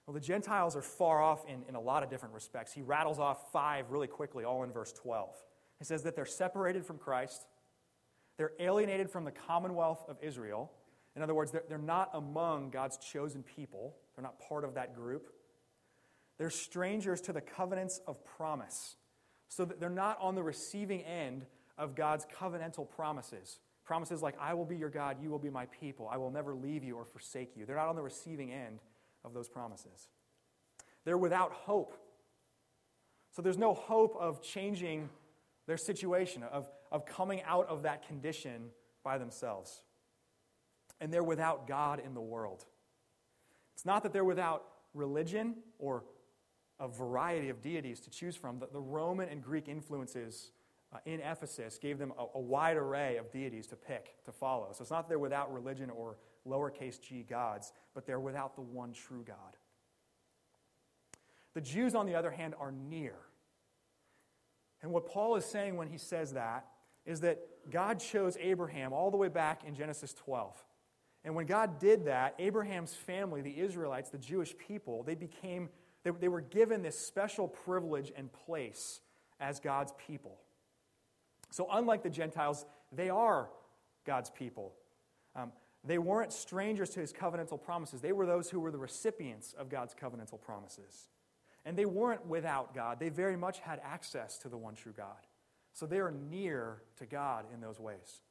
Well, 0.05 0.13
the 0.13 0.19
Gentiles 0.19 0.75
are 0.75 0.81
far 0.81 1.21
off 1.21 1.45
in, 1.47 1.63
in 1.69 1.75
a 1.75 1.79
lot 1.79 2.03
of 2.03 2.09
different 2.09 2.33
respects. 2.33 2.73
He 2.73 2.81
rattles 2.81 3.19
off 3.19 3.51
five 3.51 3.91
really 3.91 4.07
quickly, 4.07 4.43
all 4.43 4.63
in 4.63 4.71
verse 4.71 4.91
12. 4.93 5.29
He 5.79 5.85
says 5.85 6.03
that 6.03 6.15
they're 6.15 6.25
separated 6.25 6.85
from 6.85 6.97
Christ, 6.97 7.45
they're 8.37 8.53
alienated 8.59 9.09
from 9.09 9.25
the 9.25 9.31
commonwealth 9.31 10.03
of 10.07 10.17
Israel. 10.21 10.71
In 11.15 11.21
other 11.21 11.35
words, 11.35 11.51
they're, 11.51 11.63
they're 11.67 11.77
not 11.77 12.09
among 12.13 12.69
God's 12.69 12.97
chosen 12.97 13.43
people, 13.43 13.95
they're 14.15 14.23
not 14.23 14.39
part 14.39 14.63
of 14.63 14.75
that 14.75 14.95
group. 14.95 15.33
They're 16.37 16.49
strangers 16.49 17.21
to 17.21 17.33
the 17.33 17.41
covenants 17.41 18.01
of 18.07 18.23
promise, 18.25 18.95
so 19.47 19.65
that 19.65 19.79
they're 19.79 19.89
not 19.89 20.17
on 20.21 20.35
the 20.35 20.43
receiving 20.43 21.01
end 21.01 21.45
of 21.77 21.95
God's 21.95 22.25
covenantal 22.39 22.89
promises. 22.89 23.59
Promises 23.83 24.21
like, 24.21 24.35
I 24.39 24.53
will 24.53 24.65
be 24.65 24.77
your 24.77 24.89
God, 24.89 25.17
you 25.21 25.29
will 25.29 25.39
be 25.39 25.49
my 25.49 25.65
people, 25.67 26.07
I 26.11 26.17
will 26.17 26.31
never 26.31 26.55
leave 26.55 26.83
you 26.83 26.95
or 26.95 27.05
forsake 27.05 27.57
you. 27.57 27.65
They're 27.65 27.75
not 27.75 27.89
on 27.89 27.95
the 27.95 28.01
receiving 28.01 28.51
end 28.51 28.79
of 29.25 29.33
those 29.33 29.49
promises. 29.49 30.07
They're 31.03 31.17
without 31.17 31.51
hope. 31.51 31.97
So 33.31 33.41
there's 33.41 33.57
no 33.57 33.73
hope 33.73 34.15
of 34.19 34.41
changing 34.41 35.09
their 35.67 35.77
situation, 35.77 36.43
of, 36.43 36.69
of 36.91 37.05
coming 37.05 37.41
out 37.43 37.67
of 37.67 37.83
that 37.83 38.07
condition 38.07 38.69
by 39.03 39.17
themselves. 39.17 39.83
And 41.01 41.11
they're 41.11 41.23
without 41.23 41.67
God 41.67 41.99
in 41.99 42.13
the 42.13 42.21
world. 42.21 42.63
It's 43.73 43.85
not 43.85 44.03
that 44.03 44.13
they're 44.13 44.23
without 44.23 44.63
religion 44.93 45.55
or 45.79 46.03
a 46.79 46.87
variety 46.87 47.49
of 47.49 47.61
deities 47.61 47.99
to 48.01 48.09
choose 48.09 48.35
from. 48.35 48.59
The, 48.59 48.67
the 48.71 48.79
Roman 48.79 49.27
and 49.27 49.43
Greek 49.43 49.67
influences 49.67 50.51
uh, 50.93 50.97
in 51.05 51.19
Ephesus 51.19 51.77
gave 51.77 51.97
them 51.97 52.13
a, 52.17 52.25
a 52.35 52.39
wide 52.39 52.77
array 52.77 53.17
of 53.17 53.31
deities 53.31 53.67
to 53.67 53.75
pick, 53.75 54.23
to 54.25 54.31
follow. 54.31 54.69
So 54.73 54.81
it's 54.81 54.91
not 54.91 55.03
that 55.03 55.09
they're 55.09 55.19
without 55.19 55.53
religion 55.53 55.89
or 55.89 56.17
lowercase 56.47 56.99
g 57.01 57.23
gods, 57.27 57.73
but 57.93 58.05
they're 58.05 58.19
without 58.19 58.55
the 58.55 58.61
one 58.61 58.93
true 58.93 59.23
God. 59.25 59.57
The 61.53 61.61
Jews, 61.61 61.95
on 61.95 62.05
the 62.05 62.15
other 62.15 62.31
hand, 62.31 62.55
are 62.59 62.71
near. 62.71 63.15
And 64.81 64.91
what 64.91 65.05
Paul 65.05 65.35
is 65.35 65.45
saying 65.45 65.75
when 65.75 65.87
he 65.87 65.97
says 65.97 66.33
that 66.33 66.65
is 67.05 67.21
that 67.21 67.39
God 67.69 67.99
chose 67.99 68.37
Abraham 68.39 68.93
all 68.93 69.11
the 69.11 69.17
way 69.17 69.27
back 69.27 69.63
in 69.65 69.75
Genesis 69.75 70.13
12. 70.13 70.63
And 71.23 71.35
when 71.35 71.45
God 71.45 71.79
did 71.79 72.05
that, 72.05 72.35
Abraham's 72.39 72.93
family, 72.93 73.41
the 73.41 73.59
Israelites, 73.59 74.09
the 74.09 74.17
Jewish 74.17 74.57
people, 74.57 75.03
they 75.03 75.15
became, 75.15 75.69
they, 76.03 76.11
they 76.11 76.27
were 76.27 76.41
given 76.41 76.81
this 76.81 76.97
special 76.97 77.47
privilege 77.47 78.11
and 78.15 78.31
place 78.31 79.01
as 79.39 79.59
God's 79.59 79.93
people. 80.07 80.37
So, 81.51 81.67
unlike 81.71 82.01
the 82.01 82.09
Gentiles, 82.09 82.65
they 82.91 83.09
are 83.09 83.49
God's 84.05 84.29
people. 84.29 84.73
Um, 85.35 85.51
they 85.83 85.97
weren't 85.97 86.31
strangers 86.31 86.91
to 86.91 86.99
his 86.99 87.11
covenantal 87.11 87.61
promises. 87.61 88.01
They 88.01 88.11
were 88.11 88.25
those 88.25 88.49
who 88.49 88.59
were 88.59 88.71
the 88.71 88.77
recipients 88.77 89.53
of 89.53 89.69
God's 89.69 89.95
covenantal 89.95 90.39
promises. 90.39 91.09
And 91.65 91.77
they 91.77 91.85
weren't 91.85 92.25
without 92.25 92.73
God. 92.73 92.99
They 92.99 93.09
very 93.09 93.37
much 93.37 93.59
had 93.59 93.79
access 93.83 94.37
to 94.39 94.49
the 94.49 94.57
one 94.57 94.75
true 94.75 94.93
God. 94.95 95.27
So 95.73 95.85
they 95.85 95.99
are 95.99 96.11
near 96.11 96.81
to 96.97 97.05
God 97.05 97.45
in 97.53 97.61
those 97.61 97.79
ways. 97.79 98.21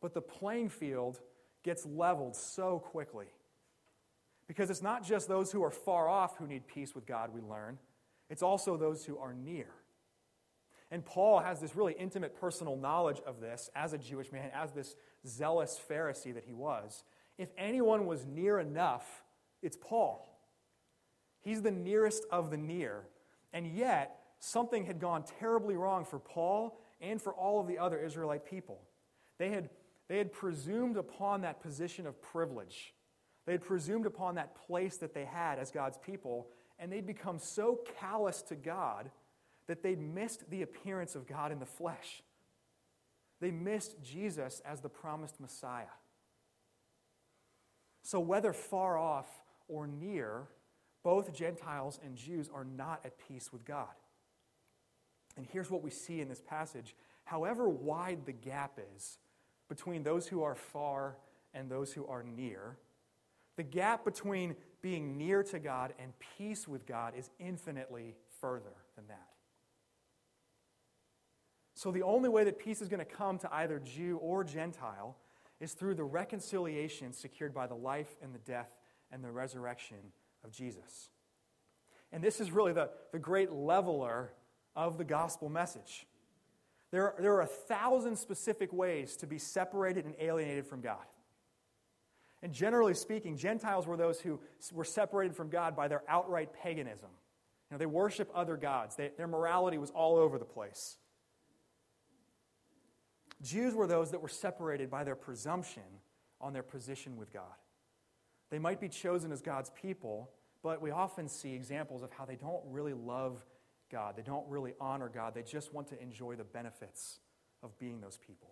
But 0.00 0.14
the 0.14 0.20
playing 0.20 0.68
field 0.70 1.20
gets 1.62 1.86
leveled 1.86 2.36
so 2.36 2.78
quickly. 2.78 3.26
Because 4.48 4.70
it's 4.70 4.82
not 4.82 5.04
just 5.04 5.28
those 5.28 5.52
who 5.52 5.62
are 5.62 5.70
far 5.70 6.08
off 6.08 6.36
who 6.36 6.46
need 6.46 6.66
peace 6.66 6.94
with 6.94 7.06
God, 7.06 7.30
we 7.32 7.40
learn, 7.40 7.78
it's 8.28 8.42
also 8.42 8.76
those 8.76 9.04
who 9.04 9.18
are 9.18 9.32
near. 9.32 9.68
And 10.90 11.04
Paul 11.04 11.40
has 11.40 11.58
this 11.58 11.74
really 11.74 11.94
intimate 11.98 12.38
personal 12.38 12.76
knowledge 12.76 13.20
of 13.26 13.40
this 13.40 13.70
as 13.74 13.94
a 13.94 13.98
Jewish 13.98 14.30
man, 14.30 14.50
as 14.54 14.72
this 14.72 14.94
zealous 15.26 15.80
Pharisee 15.88 16.34
that 16.34 16.44
he 16.44 16.52
was. 16.52 17.04
If 17.38 17.48
anyone 17.56 18.04
was 18.06 18.26
near 18.26 18.58
enough, 18.58 19.22
it's 19.62 19.78
Paul. 19.80 20.38
He's 21.40 21.62
the 21.62 21.70
nearest 21.70 22.24
of 22.30 22.50
the 22.50 22.58
near. 22.58 23.04
And 23.54 23.66
yet, 23.66 24.18
something 24.38 24.84
had 24.84 25.00
gone 25.00 25.24
terribly 25.40 25.76
wrong 25.76 26.04
for 26.04 26.18
Paul 26.18 26.78
and 27.00 27.20
for 27.20 27.32
all 27.32 27.58
of 27.58 27.66
the 27.66 27.78
other 27.78 27.98
Israelite 27.98 28.44
people. 28.44 28.80
They 29.38 29.50
had, 29.50 29.70
they 30.08 30.18
had 30.18 30.32
presumed 30.32 30.96
upon 30.96 31.42
that 31.42 31.60
position 31.60 32.06
of 32.06 32.20
privilege. 32.20 32.94
They 33.46 33.52
had 33.52 33.62
presumed 33.62 34.06
upon 34.06 34.34
that 34.36 34.54
place 34.54 34.96
that 34.98 35.14
they 35.14 35.24
had 35.24 35.58
as 35.58 35.70
God's 35.70 35.98
people, 35.98 36.48
and 36.78 36.92
they'd 36.92 37.06
become 37.06 37.38
so 37.38 37.80
callous 37.98 38.42
to 38.42 38.54
God 38.54 39.10
that 39.66 39.82
they'd 39.82 40.00
missed 40.00 40.50
the 40.50 40.62
appearance 40.62 41.14
of 41.14 41.26
God 41.26 41.52
in 41.52 41.58
the 41.58 41.66
flesh. 41.66 42.22
They 43.40 43.50
missed 43.50 44.02
Jesus 44.02 44.60
as 44.64 44.80
the 44.80 44.88
promised 44.88 45.40
Messiah. 45.40 45.86
So, 48.02 48.20
whether 48.20 48.52
far 48.52 48.98
off 48.98 49.26
or 49.68 49.86
near, 49.86 50.48
both 51.02 51.32
Gentiles 51.32 51.98
and 52.04 52.16
Jews 52.16 52.48
are 52.52 52.64
not 52.64 53.00
at 53.04 53.18
peace 53.28 53.52
with 53.52 53.64
God. 53.64 53.88
And 55.36 55.46
here's 55.46 55.70
what 55.70 55.82
we 55.82 55.90
see 55.90 56.20
in 56.20 56.28
this 56.28 56.40
passage 56.40 56.94
however 57.24 57.68
wide 57.68 58.26
the 58.26 58.32
gap 58.32 58.78
is 58.96 59.18
between 59.68 60.02
those 60.02 60.26
who 60.26 60.42
are 60.42 60.54
far 60.54 61.16
and 61.54 61.70
those 61.70 61.92
who 61.92 62.06
are 62.06 62.22
near, 62.22 62.78
the 63.56 63.62
gap 63.62 64.04
between 64.04 64.56
being 64.80 65.16
near 65.16 65.42
to 65.44 65.58
God 65.58 65.94
and 65.98 66.12
peace 66.38 66.66
with 66.66 66.86
God 66.86 67.14
is 67.16 67.30
infinitely 67.38 68.16
further 68.40 68.74
than 68.96 69.06
that. 69.08 69.28
So 71.74 71.90
the 71.90 72.02
only 72.02 72.28
way 72.28 72.44
that 72.44 72.58
peace 72.58 72.80
is 72.80 72.88
going 72.88 73.00
to 73.00 73.04
come 73.04 73.38
to 73.38 73.52
either 73.52 73.78
Jew 73.78 74.18
or 74.18 74.44
Gentile 74.44 75.16
is 75.60 75.72
through 75.72 75.94
the 75.94 76.04
reconciliation 76.04 77.12
secured 77.12 77.54
by 77.54 77.66
the 77.66 77.74
life 77.74 78.16
and 78.22 78.34
the 78.34 78.38
death 78.40 78.70
and 79.10 79.22
the 79.24 79.30
resurrection 79.30 79.98
of 80.44 80.50
Jesus. 80.50 81.10
And 82.12 82.22
this 82.22 82.40
is 82.40 82.50
really 82.50 82.72
the, 82.72 82.90
the 83.12 83.18
great 83.18 83.52
leveler 83.52 84.32
of 84.74 84.98
the 84.98 85.04
gospel 85.04 85.48
message. 85.48 86.06
There 86.92 87.06
are, 87.06 87.14
there 87.18 87.32
are 87.34 87.40
a 87.40 87.46
thousand 87.46 88.16
specific 88.16 88.72
ways 88.72 89.16
to 89.16 89.26
be 89.26 89.38
separated 89.38 90.04
and 90.04 90.14
alienated 90.20 90.66
from 90.66 90.82
God. 90.82 91.04
And 92.42 92.52
generally 92.52 92.94
speaking, 92.94 93.36
Gentiles 93.36 93.86
were 93.86 93.96
those 93.96 94.20
who 94.20 94.40
were 94.72 94.84
separated 94.84 95.34
from 95.34 95.48
God 95.48 95.74
by 95.74 95.88
their 95.88 96.02
outright 96.06 96.52
paganism. 96.52 97.08
You 97.70 97.74
know, 97.74 97.78
they 97.78 97.86
worship 97.86 98.30
other 98.34 98.56
gods. 98.56 98.96
They, 98.96 99.10
their 99.16 99.26
morality 99.26 99.78
was 99.78 99.90
all 99.90 100.16
over 100.16 100.38
the 100.38 100.44
place. 100.44 100.98
Jews 103.40 103.74
were 103.74 103.86
those 103.86 104.10
that 104.10 104.20
were 104.20 104.28
separated 104.28 104.90
by 104.90 105.02
their 105.04 105.16
presumption 105.16 105.82
on 106.40 106.52
their 106.52 106.62
position 106.62 107.16
with 107.16 107.32
God. 107.32 107.42
They 108.50 108.58
might 108.58 108.80
be 108.80 108.88
chosen 108.88 109.32
as 109.32 109.40
God's 109.40 109.70
people, 109.70 110.30
but 110.62 110.82
we 110.82 110.90
often 110.90 111.28
see 111.28 111.54
examples 111.54 112.02
of 112.02 112.12
how 112.12 112.26
they 112.26 112.36
don't 112.36 112.62
really 112.66 112.92
love 112.92 113.44
God. 113.92 114.16
They 114.16 114.22
don't 114.22 114.48
really 114.48 114.72
honor 114.80 115.08
God. 115.12 115.34
They 115.34 115.42
just 115.42 115.72
want 115.72 115.88
to 115.88 116.02
enjoy 116.02 116.34
the 116.34 116.44
benefits 116.44 117.18
of 117.62 117.78
being 117.78 118.00
those 118.00 118.16
people. 118.16 118.50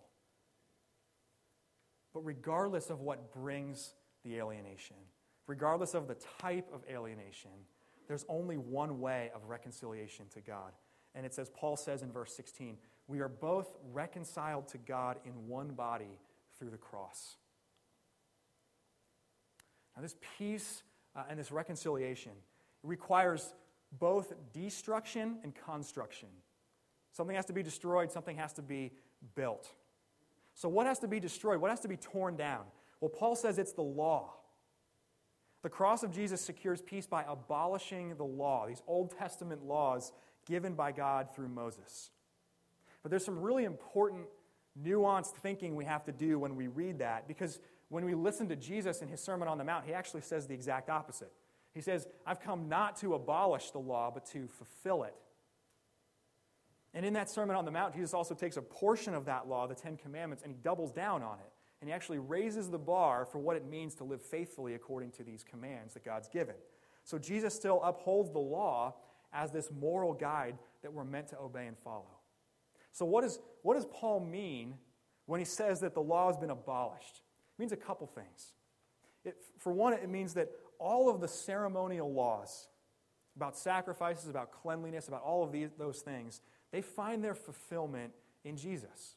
But 2.13 2.21
regardless 2.25 2.89
of 2.89 3.01
what 3.01 3.33
brings 3.33 3.93
the 4.23 4.37
alienation, 4.37 4.97
regardless 5.47 5.93
of 5.93 6.07
the 6.07 6.17
type 6.39 6.69
of 6.73 6.83
alienation, 6.89 7.51
there's 8.07 8.25
only 8.29 8.57
one 8.57 8.99
way 8.99 9.31
of 9.33 9.45
reconciliation 9.49 10.25
to 10.33 10.41
God. 10.41 10.71
And 11.15 11.25
it's 11.25 11.39
as 11.39 11.49
Paul 11.49 11.75
says 11.75 12.03
in 12.03 12.11
verse 12.11 12.33
16 12.35 12.77
we 13.07 13.19
are 13.19 13.27
both 13.27 13.75
reconciled 13.91 14.69
to 14.69 14.77
God 14.77 15.17
in 15.25 15.33
one 15.47 15.69
body 15.69 16.19
through 16.57 16.69
the 16.69 16.77
cross. 16.77 17.35
Now, 19.95 20.01
this 20.01 20.15
peace 20.37 20.83
uh, 21.15 21.23
and 21.29 21.37
this 21.37 21.51
reconciliation 21.51 22.31
requires 22.83 23.53
both 23.99 24.33
destruction 24.53 25.37
and 25.43 25.53
construction. 25.53 26.29
Something 27.11 27.35
has 27.35 27.45
to 27.45 27.53
be 27.53 27.63
destroyed, 27.63 28.11
something 28.11 28.37
has 28.37 28.53
to 28.53 28.61
be 28.61 28.91
built. 29.35 29.67
So, 30.53 30.69
what 30.69 30.87
has 30.87 30.99
to 30.99 31.07
be 31.07 31.19
destroyed? 31.19 31.59
What 31.59 31.69
has 31.69 31.79
to 31.81 31.87
be 31.87 31.97
torn 31.97 32.35
down? 32.35 32.63
Well, 32.99 33.09
Paul 33.09 33.35
says 33.35 33.57
it's 33.57 33.73
the 33.73 33.81
law. 33.81 34.33
The 35.63 35.69
cross 35.69 36.03
of 36.03 36.11
Jesus 36.11 36.41
secures 36.41 36.81
peace 36.81 37.05
by 37.05 37.23
abolishing 37.27 38.15
the 38.15 38.25
law, 38.25 38.65
these 38.67 38.81
Old 38.87 39.15
Testament 39.17 39.63
laws 39.63 40.11
given 40.45 40.73
by 40.73 40.91
God 40.91 41.33
through 41.35 41.49
Moses. 41.49 42.09
But 43.03 43.11
there's 43.11 43.25
some 43.25 43.39
really 43.39 43.65
important, 43.65 44.25
nuanced 44.81 45.33
thinking 45.35 45.75
we 45.75 45.85
have 45.85 46.03
to 46.05 46.11
do 46.11 46.39
when 46.39 46.55
we 46.55 46.67
read 46.67 46.99
that 46.99 47.27
because 47.27 47.59
when 47.89 48.05
we 48.05 48.15
listen 48.15 48.47
to 48.49 48.55
Jesus 48.55 49.01
in 49.01 49.07
his 49.07 49.19
Sermon 49.19 49.47
on 49.47 49.57
the 49.57 49.63
Mount, 49.63 49.85
he 49.85 49.93
actually 49.93 50.21
says 50.21 50.47
the 50.47 50.53
exact 50.53 50.89
opposite. 50.89 51.31
He 51.73 51.81
says, 51.81 52.07
I've 52.25 52.41
come 52.41 52.67
not 52.67 52.97
to 52.97 53.13
abolish 53.13 53.71
the 53.71 53.79
law, 53.79 54.11
but 54.13 54.25
to 54.31 54.47
fulfill 54.47 55.03
it. 55.03 55.15
And 56.93 57.05
in 57.05 57.13
that 57.13 57.29
Sermon 57.29 57.55
on 57.55 57.63
the 57.63 57.71
Mount, 57.71 57.93
Jesus 57.93 58.13
also 58.13 58.35
takes 58.35 58.57
a 58.57 58.61
portion 58.61 59.13
of 59.13 59.25
that 59.25 59.47
law, 59.47 59.67
the 59.67 59.75
Ten 59.75 59.95
Commandments, 59.95 60.43
and 60.43 60.51
he 60.51 60.57
doubles 60.61 60.91
down 60.91 61.23
on 61.23 61.39
it. 61.39 61.51
And 61.79 61.89
he 61.89 61.93
actually 61.93 62.19
raises 62.19 62.69
the 62.69 62.77
bar 62.77 63.25
for 63.25 63.39
what 63.39 63.55
it 63.55 63.65
means 63.65 63.95
to 63.95 64.03
live 64.03 64.21
faithfully 64.21 64.75
according 64.75 65.11
to 65.11 65.23
these 65.23 65.43
commands 65.43 65.93
that 65.93 66.03
God's 66.03 66.27
given. 66.27 66.55
So 67.03 67.17
Jesus 67.17 67.55
still 67.55 67.81
upholds 67.81 68.31
the 68.31 68.39
law 68.39 68.95
as 69.33 69.51
this 69.51 69.71
moral 69.71 70.13
guide 70.13 70.57
that 70.83 70.93
we're 70.93 71.05
meant 71.05 71.29
to 71.29 71.39
obey 71.39 71.65
and 71.65 71.77
follow. 71.77 72.19
So, 72.91 73.05
what, 73.05 73.23
is, 73.23 73.39
what 73.61 73.75
does 73.75 73.85
Paul 73.85 74.19
mean 74.19 74.75
when 75.25 75.39
he 75.39 75.45
says 75.45 75.79
that 75.79 75.93
the 75.93 76.01
law 76.01 76.27
has 76.27 76.37
been 76.37 76.49
abolished? 76.49 77.21
It 77.57 77.59
means 77.59 77.71
a 77.71 77.77
couple 77.77 78.05
things. 78.07 78.53
It, 79.23 79.37
for 79.57 79.71
one, 79.71 79.93
it 79.93 80.09
means 80.09 80.33
that 80.33 80.49
all 80.81 81.09
of 81.09 81.21
the 81.21 81.27
ceremonial 81.27 82.11
laws 82.11 82.67
about 83.35 83.57
sacrifices, 83.57 84.29
about 84.29 84.51
cleanliness, 84.51 85.07
about 85.07 85.21
all 85.21 85.43
of 85.43 85.51
these, 85.51 85.69
those 85.77 85.99
things, 85.99 86.41
they 86.71 86.81
find 86.81 87.23
their 87.23 87.35
fulfillment 87.35 88.13
in 88.43 88.57
Jesus. 88.57 89.15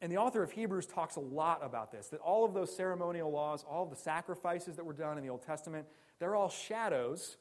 And 0.00 0.10
the 0.10 0.16
author 0.16 0.42
of 0.42 0.52
Hebrews 0.52 0.86
talks 0.86 1.16
a 1.16 1.20
lot 1.20 1.60
about 1.62 1.92
this 1.92 2.08
that 2.08 2.20
all 2.20 2.44
of 2.44 2.54
those 2.54 2.74
ceremonial 2.74 3.30
laws, 3.30 3.64
all 3.68 3.84
of 3.84 3.90
the 3.90 3.96
sacrifices 3.96 4.76
that 4.76 4.84
were 4.84 4.92
done 4.92 5.18
in 5.18 5.24
the 5.24 5.30
Old 5.30 5.42
Testament, 5.42 5.86
they're 6.18 6.36
all 6.36 6.48
shadows 6.48 7.36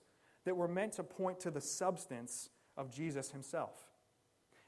that 0.46 0.56
were 0.56 0.68
meant 0.68 0.94
to 0.94 1.04
point 1.04 1.40
to 1.42 1.52
the 1.52 1.62
substance 1.62 2.50
of 2.76 2.94
Jesus 2.94 3.32
himself. 3.32 3.74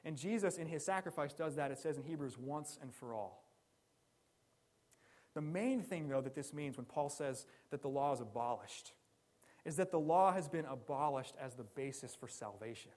And 0.03 0.17
Jesus, 0.17 0.57
in 0.57 0.67
his 0.67 0.85
sacrifice, 0.85 1.33
does 1.33 1.55
that, 1.55 1.71
it 1.71 1.77
says 1.77 1.97
in 1.97 2.03
Hebrews, 2.03 2.37
once 2.37 2.77
and 2.81 2.93
for 2.93 3.13
all. 3.13 3.43
The 5.35 5.41
main 5.41 5.81
thing, 5.81 6.09
though, 6.09 6.21
that 6.21 6.35
this 6.35 6.53
means 6.53 6.77
when 6.77 6.85
Paul 6.85 7.09
says 7.09 7.45
that 7.71 7.81
the 7.81 7.87
law 7.87 8.13
is 8.13 8.21
abolished 8.21 8.93
is 9.65 9.75
that 9.75 9.91
the 9.91 9.99
law 9.99 10.31
has 10.31 10.47
been 10.47 10.65
abolished 10.65 11.35
as 11.39 11.55
the 11.55 11.63
basis 11.63 12.15
for 12.15 12.27
salvation. 12.27 12.91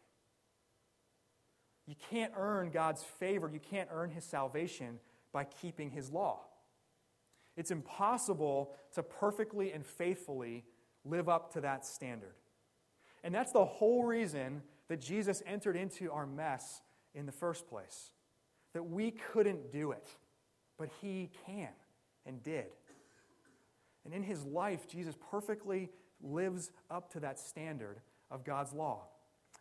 You 1.86 1.96
can't 2.10 2.32
earn 2.36 2.70
God's 2.70 3.02
favor, 3.02 3.50
you 3.52 3.60
can't 3.60 3.88
earn 3.92 4.10
his 4.10 4.24
salvation 4.24 5.00
by 5.32 5.44
keeping 5.44 5.90
his 5.90 6.10
law. 6.10 6.40
It's 7.56 7.70
impossible 7.70 8.74
to 8.94 9.02
perfectly 9.02 9.72
and 9.72 9.84
faithfully 9.84 10.64
live 11.04 11.28
up 11.28 11.52
to 11.54 11.60
that 11.62 11.84
standard. 11.84 12.34
And 13.24 13.34
that's 13.34 13.52
the 13.52 13.64
whole 13.64 14.04
reason 14.04 14.62
that 14.88 15.00
Jesus 15.00 15.42
entered 15.46 15.76
into 15.76 16.10
our 16.10 16.26
mess 16.26 16.80
in 17.14 17.26
the 17.26 17.32
first 17.32 17.68
place. 17.68 18.12
That 18.72 18.84
we 18.84 19.10
couldn't 19.10 19.70
do 19.72 19.92
it, 19.92 20.08
but 20.78 20.88
he 21.00 21.30
can 21.46 21.68
and 22.26 22.42
did. 22.42 22.66
And 24.04 24.12
in 24.12 24.22
his 24.22 24.44
life, 24.44 24.88
Jesus 24.88 25.14
perfectly 25.30 25.90
lives 26.20 26.70
up 26.90 27.12
to 27.12 27.20
that 27.20 27.38
standard 27.38 28.00
of 28.30 28.44
God's 28.44 28.72
law. 28.72 29.04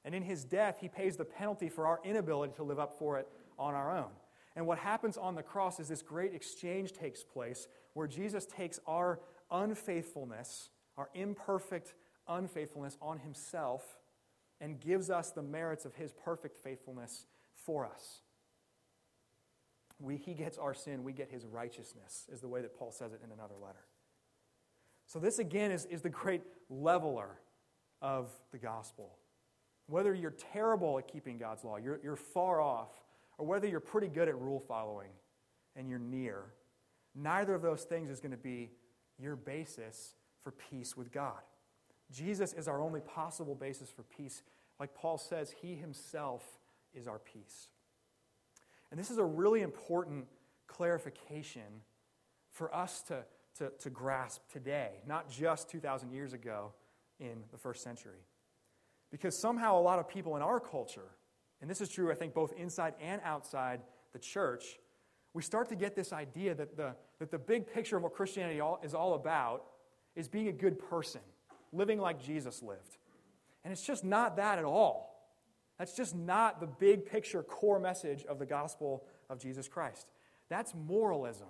And 0.03 0.15
in 0.15 0.23
his 0.23 0.43
death, 0.43 0.77
he 0.81 0.87
pays 0.87 1.15
the 1.15 1.25
penalty 1.25 1.69
for 1.69 1.85
our 1.85 1.99
inability 2.03 2.53
to 2.55 2.63
live 2.63 2.79
up 2.79 2.97
for 2.97 3.19
it 3.19 3.27
on 3.59 3.75
our 3.75 3.95
own. 3.95 4.09
And 4.55 4.65
what 4.65 4.79
happens 4.79 5.17
on 5.17 5.35
the 5.35 5.43
cross 5.43 5.79
is 5.79 5.87
this 5.87 6.01
great 6.01 6.33
exchange 6.33 6.93
takes 6.93 7.23
place 7.23 7.67
where 7.93 8.07
Jesus 8.07 8.45
takes 8.45 8.79
our 8.87 9.19
unfaithfulness, 9.51 10.69
our 10.97 11.09
imperfect 11.13 11.93
unfaithfulness, 12.27 12.97
on 13.01 13.19
himself 13.19 13.97
and 14.59 14.79
gives 14.79 15.09
us 15.09 15.31
the 15.31 15.41
merits 15.41 15.85
of 15.85 15.95
his 15.95 16.11
perfect 16.13 16.57
faithfulness 16.57 17.25
for 17.53 17.85
us. 17.85 18.21
We, 20.01 20.17
he 20.17 20.33
gets 20.33 20.57
our 20.57 20.73
sin, 20.73 21.03
we 21.03 21.13
get 21.13 21.29
his 21.29 21.45
righteousness, 21.45 22.27
is 22.31 22.41
the 22.41 22.47
way 22.47 22.61
that 22.61 22.77
Paul 22.77 22.91
says 22.91 23.13
it 23.13 23.21
in 23.23 23.31
another 23.31 23.55
letter. 23.61 23.85
So, 25.05 25.19
this 25.19 25.39
again 25.39 25.71
is, 25.71 25.85
is 25.85 26.01
the 26.01 26.09
great 26.09 26.41
leveler 26.69 27.39
of 28.01 28.31
the 28.51 28.57
gospel. 28.57 29.17
Whether 29.87 30.13
you're 30.13 30.31
terrible 30.53 30.97
at 30.97 31.07
keeping 31.07 31.37
God's 31.37 31.63
law, 31.63 31.77
you're, 31.77 31.99
you're 32.03 32.15
far 32.15 32.61
off, 32.61 32.89
or 33.37 33.45
whether 33.45 33.67
you're 33.67 33.79
pretty 33.79 34.07
good 34.07 34.27
at 34.27 34.39
rule 34.39 34.59
following 34.59 35.11
and 35.75 35.89
you're 35.89 35.99
near, 35.99 36.45
neither 37.13 37.53
of 37.53 37.61
those 37.61 37.83
things 37.83 38.09
is 38.09 38.19
going 38.19 38.31
to 38.31 38.37
be 38.37 38.71
your 39.19 39.35
basis 39.35 40.15
for 40.43 40.51
peace 40.51 40.95
with 40.95 41.11
God. 41.11 41.41
Jesus 42.11 42.53
is 42.53 42.67
our 42.67 42.81
only 42.81 43.01
possible 43.01 43.55
basis 43.55 43.89
for 43.89 44.03
peace. 44.03 44.43
Like 44.79 44.93
Paul 44.95 45.17
says, 45.17 45.53
he 45.61 45.75
himself 45.75 46.43
is 46.93 47.07
our 47.07 47.19
peace. 47.19 47.69
And 48.91 48.99
this 48.99 49.09
is 49.09 49.17
a 49.17 49.25
really 49.25 49.61
important 49.61 50.27
clarification 50.67 51.81
for 52.51 52.73
us 52.75 53.01
to, 53.03 53.23
to, 53.57 53.71
to 53.79 53.89
grasp 53.89 54.41
today, 54.51 55.01
not 55.07 55.29
just 55.29 55.69
2,000 55.69 56.11
years 56.11 56.33
ago 56.33 56.73
in 57.19 57.43
the 57.51 57.57
first 57.57 57.83
century. 57.83 58.25
Because 59.09 59.37
somehow 59.37 59.79
a 59.79 59.81
lot 59.81 59.99
of 59.99 60.07
people 60.07 60.35
in 60.35 60.41
our 60.41 60.59
culture, 60.59 61.09
and 61.61 61.69
this 61.69 61.81
is 61.81 61.89
true, 61.89 62.11
I 62.11 62.15
think, 62.15 62.33
both 62.33 62.53
inside 62.53 62.93
and 63.01 63.21
outside 63.23 63.81
the 64.13 64.19
church, 64.19 64.79
we 65.33 65.41
start 65.41 65.69
to 65.69 65.75
get 65.75 65.95
this 65.95 66.11
idea 66.11 66.53
that 66.55 66.75
the, 66.75 66.95
that 67.19 67.31
the 67.31 67.37
big 67.37 67.71
picture 67.71 67.97
of 67.97 68.03
what 68.03 68.13
Christianity 68.13 68.61
is 68.83 68.93
all 68.93 69.13
about 69.13 69.63
is 70.15 70.27
being 70.27 70.49
a 70.49 70.53
good 70.53 70.77
person, 70.77 71.21
living 71.71 71.99
like 71.99 72.21
Jesus 72.21 72.61
lived. 72.61 72.97
And 73.63 73.71
it's 73.71 73.85
just 73.85 74.03
not 74.03 74.35
that 74.37 74.57
at 74.57 74.65
all. 74.65 75.10
That's 75.81 75.93
just 75.93 76.15
not 76.15 76.59
the 76.59 76.67
big 76.67 77.07
picture 77.07 77.41
core 77.41 77.79
message 77.79 78.23
of 78.25 78.37
the 78.37 78.45
gospel 78.45 79.03
of 79.31 79.39
Jesus 79.39 79.67
Christ. 79.67 80.05
That's 80.47 80.75
moralism. 80.75 81.47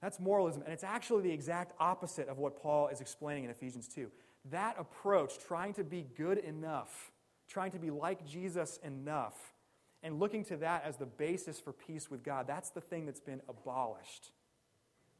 That's 0.00 0.18
moralism. 0.18 0.62
And 0.62 0.72
it's 0.72 0.82
actually 0.82 1.24
the 1.24 1.30
exact 1.30 1.74
opposite 1.78 2.28
of 2.28 2.38
what 2.38 2.56
Paul 2.56 2.88
is 2.88 3.02
explaining 3.02 3.44
in 3.44 3.50
Ephesians 3.50 3.86
2. 3.88 4.10
That 4.50 4.76
approach, 4.78 5.38
trying 5.46 5.74
to 5.74 5.84
be 5.84 6.06
good 6.16 6.38
enough, 6.38 7.12
trying 7.50 7.72
to 7.72 7.78
be 7.78 7.90
like 7.90 8.26
Jesus 8.26 8.80
enough, 8.82 9.52
and 10.02 10.18
looking 10.18 10.42
to 10.46 10.56
that 10.56 10.82
as 10.86 10.96
the 10.96 11.04
basis 11.04 11.60
for 11.60 11.74
peace 11.74 12.10
with 12.10 12.22
God, 12.22 12.46
that's 12.46 12.70
the 12.70 12.80
thing 12.80 13.04
that's 13.04 13.20
been 13.20 13.42
abolished 13.46 14.30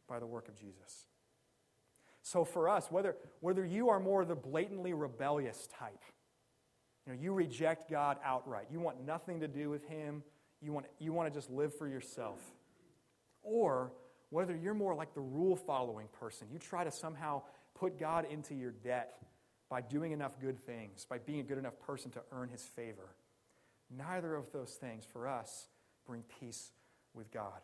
by 0.09 0.18
the 0.18 0.26
work 0.26 0.48
of 0.48 0.59
Jesus. 0.59 1.09
So 2.22 2.46
for 2.46 2.70
us, 2.70 2.90
whether, 2.90 3.16
whether 3.40 3.66
you 3.66 3.90
are 3.90 4.00
more 4.00 4.24
the 4.24 4.35
blatantly 4.35 4.94
rebellious 4.94 5.68
type, 5.78 6.00
you 7.06 7.12
know, 7.12 7.18
you 7.20 7.32
reject 7.32 7.90
God 7.90 8.18
outright. 8.24 8.66
You 8.70 8.80
want 8.80 9.04
nothing 9.04 9.40
to 9.40 9.48
do 9.48 9.70
with 9.70 9.84
Him. 9.88 10.22
You 10.60 10.72
want, 10.72 10.86
you 10.98 11.12
want 11.12 11.32
to 11.32 11.36
just 11.36 11.50
live 11.50 11.74
for 11.76 11.88
yourself. 11.88 12.40
Or 13.42 13.92
whether 14.30 14.56
you're 14.56 14.74
more 14.74 14.94
like 14.94 15.14
the 15.14 15.20
rule 15.20 15.56
following 15.56 16.06
person, 16.18 16.46
you 16.52 16.58
try 16.58 16.84
to 16.84 16.92
somehow 16.92 17.42
put 17.74 17.98
God 17.98 18.26
into 18.30 18.54
your 18.54 18.70
debt 18.70 19.14
by 19.68 19.80
doing 19.80 20.12
enough 20.12 20.38
good 20.40 20.64
things, 20.64 21.04
by 21.08 21.18
being 21.18 21.40
a 21.40 21.42
good 21.42 21.58
enough 21.58 21.78
person 21.80 22.10
to 22.12 22.20
earn 22.30 22.48
His 22.48 22.62
favor. 22.62 23.16
Neither 23.90 24.34
of 24.34 24.52
those 24.52 24.74
things 24.74 25.04
for 25.04 25.26
us 25.26 25.68
bring 26.06 26.22
peace 26.40 26.70
with 27.14 27.30
God. 27.32 27.60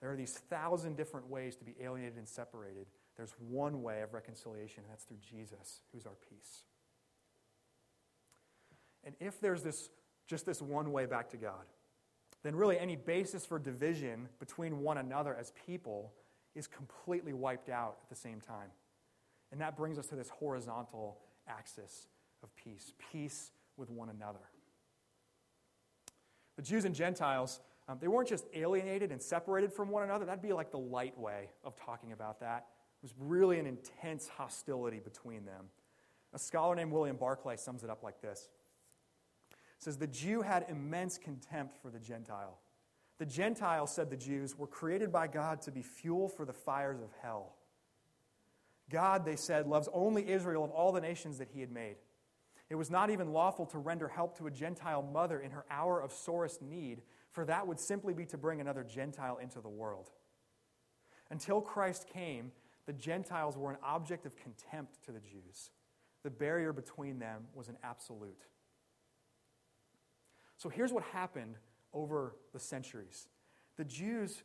There 0.00 0.10
are 0.10 0.16
these 0.16 0.34
thousand 0.48 0.96
different 0.96 1.28
ways 1.28 1.56
to 1.56 1.64
be 1.64 1.74
alienated 1.82 2.16
and 2.16 2.28
separated. 2.28 2.86
There's 3.16 3.34
one 3.48 3.82
way 3.82 4.02
of 4.02 4.14
reconciliation, 4.14 4.84
and 4.84 4.92
that's 4.92 5.04
through 5.04 5.18
Jesus, 5.28 5.82
who's 5.92 6.06
our 6.06 6.16
peace. 6.30 6.62
And 9.08 9.16
if 9.20 9.40
there's 9.40 9.62
this, 9.62 9.88
just 10.26 10.44
this 10.44 10.60
one 10.60 10.92
way 10.92 11.06
back 11.06 11.30
to 11.30 11.38
God, 11.38 11.64
then 12.42 12.54
really 12.54 12.78
any 12.78 12.94
basis 12.94 13.46
for 13.46 13.58
division 13.58 14.28
between 14.38 14.82
one 14.82 14.98
another 14.98 15.34
as 15.34 15.50
people 15.66 16.12
is 16.54 16.66
completely 16.66 17.32
wiped 17.32 17.70
out 17.70 17.96
at 18.02 18.10
the 18.10 18.14
same 18.14 18.38
time. 18.38 18.68
And 19.50 19.62
that 19.62 19.78
brings 19.78 19.98
us 19.98 20.08
to 20.08 20.14
this 20.14 20.28
horizontal 20.28 21.16
axis 21.48 22.08
of 22.42 22.54
peace 22.54 22.92
peace 23.10 23.50
with 23.78 23.88
one 23.88 24.10
another. 24.10 24.40
The 26.56 26.62
Jews 26.62 26.84
and 26.84 26.94
Gentiles, 26.94 27.60
um, 27.88 27.96
they 28.02 28.08
weren't 28.08 28.28
just 28.28 28.44
alienated 28.52 29.10
and 29.10 29.22
separated 29.22 29.72
from 29.72 29.88
one 29.88 30.02
another. 30.02 30.26
That'd 30.26 30.42
be 30.42 30.52
like 30.52 30.70
the 30.70 30.76
light 30.76 31.18
way 31.18 31.48
of 31.64 31.74
talking 31.76 32.12
about 32.12 32.40
that. 32.40 32.66
It 33.02 33.04
was 33.04 33.14
really 33.18 33.58
an 33.58 33.66
intense 33.66 34.28
hostility 34.28 34.98
between 34.98 35.46
them. 35.46 35.70
A 36.34 36.38
scholar 36.38 36.74
named 36.74 36.92
William 36.92 37.16
Barclay 37.16 37.56
sums 37.56 37.84
it 37.84 37.88
up 37.88 38.02
like 38.02 38.20
this 38.20 38.50
says 39.78 39.96
the 39.96 40.06
Jew 40.06 40.42
had 40.42 40.66
immense 40.68 41.18
contempt 41.18 41.76
for 41.80 41.90
the 41.90 42.00
Gentile. 42.00 42.58
The 43.18 43.26
Gentiles, 43.26 43.94
said 43.94 44.10
the 44.10 44.16
Jews, 44.16 44.56
were 44.56 44.66
created 44.66 45.10
by 45.10 45.26
God 45.26 45.60
to 45.62 45.72
be 45.72 45.82
fuel 45.82 46.28
for 46.28 46.44
the 46.44 46.52
fires 46.52 47.00
of 47.00 47.10
hell. 47.22 47.54
God, 48.90 49.24
they 49.24 49.36
said, 49.36 49.66
loves 49.66 49.88
only 49.92 50.30
Israel 50.30 50.64
of 50.64 50.70
all 50.70 50.92
the 50.92 51.00
nations 51.00 51.38
that 51.38 51.48
he 51.52 51.60
had 51.60 51.70
made. 51.70 51.96
It 52.70 52.74
was 52.76 52.90
not 52.90 53.10
even 53.10 53.32
lawful 53.32 53.66
to 53.66 53.78
render 53.78 54.08
help 54.08 54.36
to 54.38 54.46
a 54.46 54.50
Gentile 54.50 55.02
mother 55.02 55.40
in 55.40 55.50
her 55.50 55.64
hour 55.70 56.00
of 56.00 56.12
sorest 56.12 56.62
need, 56.62 57.02
for 57.30 57.44
that 57.44 57.66
would 57.66 57.80
simply 57.80 58.14
be 58.14 58.26
to 58.26 58.38
bring 58.38 58.60
another 58.60 58.84
Gentile 58.84 59.38
into 59.38 59.60
the 59.60 59.68
world. 59.68 60.10
Until 61.30 61.60
Christ 61.60 62.08
came, 62.12 62.52
the 62.86 62.92
Gentiles 62.92 63.56
were 63.56 63.70
an 63.70 63.78
object 63.82 64.26
of 64.26 64.36
contempt 64.36 65.02
to 65.04 65.12
the 65.12 65.20
Jews. 65.20 65.70
The 66.22 66.30
barrier 66.30 66.72
between 66.72 67.18
them 67.18 67.44
was 67.54 67.68
an 67.68 67.76
absolute. 67.82 68.46
So 70.58 70.68
here's 70.68 70.92
what 70.92 71.04
happened 71.04 71.56
over 71.92 72.36
the 72.52 72.58
centuries. 72.58 73.28
The 73.76 73.84
Jews, 73.84 74.42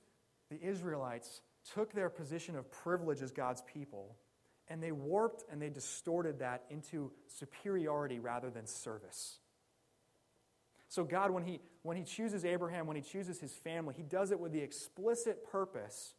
the 0.49 0.61
Israelites, 0.61 1.41
took 1.73 1.93
their 1.93 2.09
position 2.09 2.55
of 2.55 2.71
privilege 2.71 3.21
as 3.21 3.31
God's 3.31 3.61
people 3.61 4.15
and 4.67 4.81
they 4.81 4.91
warped 4.91 5.43
and 5.51 5.61
they 5.61 5.69
distorted 5.69 6.39
that 6.39 6.63
into 6.69 7.11
superiority 7.27 8.19
rather 8.19 8.49
than 8.49 8.65
service. 8.65 9.39
So, 10.87 11.03
God, 11.03 11.31
when 11.31 11.43
he, 11.43 11.59
when 11.81 11.97
he 11.97 12.03
chooses 12.03 12.45
Abraham, 12.45 12.87
when 12.87 12.95
He 12.95 13.01
chooses 13.01 13.39
his 13.39 13.53
family, 13.53 13.93
He 13.97 14.03
does 14.03 14.31
it 14.31 14.39
with 14.39 14.51
the 14.51 14.61
explicit 14.61 15.43
purpose 15.51 16.15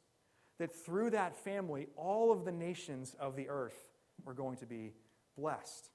that 0.59 0.73
through 0.73 1.11
that 1.11 1.37
family, 1.37 1.89
all 1.97 2.33
of 2.33 2.45
the 2.45 2.53
nations 2.53 3.15
of 3.19 3.37
the 3.37 3.49
earth 3.49 3.89
were 4.25 4.35
going 4.35 4.57
to 4.59 4.67
be 4.67 4.93
blessed. 5.37 5.91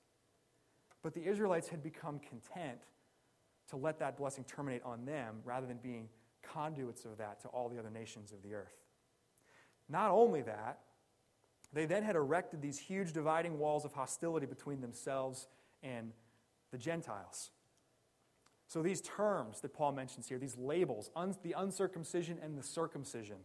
But 1.01 1.13
the 1.13 1.25
Israelites 1.25 1.69
had 1.69 1.83
become 1.83 2.19
content 2.19 2.79
to 3.69 3.77
let 3.77 3.99
that 3.99 4.17
blessing 4.17 4.43
terminate 4.45 4.81
on 4.83 5.05
them 5.05 5.37
rather 5.43 5.67
than 5.67 5.77
being 5.77 6.09
conduits 6.41 7.05
of 7.05 7.17
that 7.17 7.39
to 7.41 7.47
all 7.49 7.69
the 7.69 7.77
other 7.77 7.89
nations 7.89 8.31
of 8.31 8.41
the 8.41 8.53
earth. 8.53 8.75
Not 9.87 10.11
only 10.11 10.41
that, 10.43 10.79
they 11.73 11.85
then 11.85 12.03
had 12.03 12.15
erected 12.15 12.61
these 12.61 12.79
huge 12.79 13.13
dividing 13.13 13.59
walls 13.59 13.85
of 13.85 13.93
hostility 13.93 14.45
between 14.45 14.81
themselves 14.81 15.47
and 15.83 16.11
the 16.71 16.77
Gentiles. 16.77 17.51
So, 18.67 18.83
these 18.83 19.01
terms 19.01 19.61
that 19.61 19.73
Paul 19.73 19.93
mentions 19.93 20.27
here, 20.27 20.37
these 20.37 20.55
labels, 20.57 21.09
un- 21.15 21.35
the 21.43 21.55
uncircumcision 21.57 22.37
and 22.41 22.57
the 22.57 22.63
circumcision, 22.63 23.37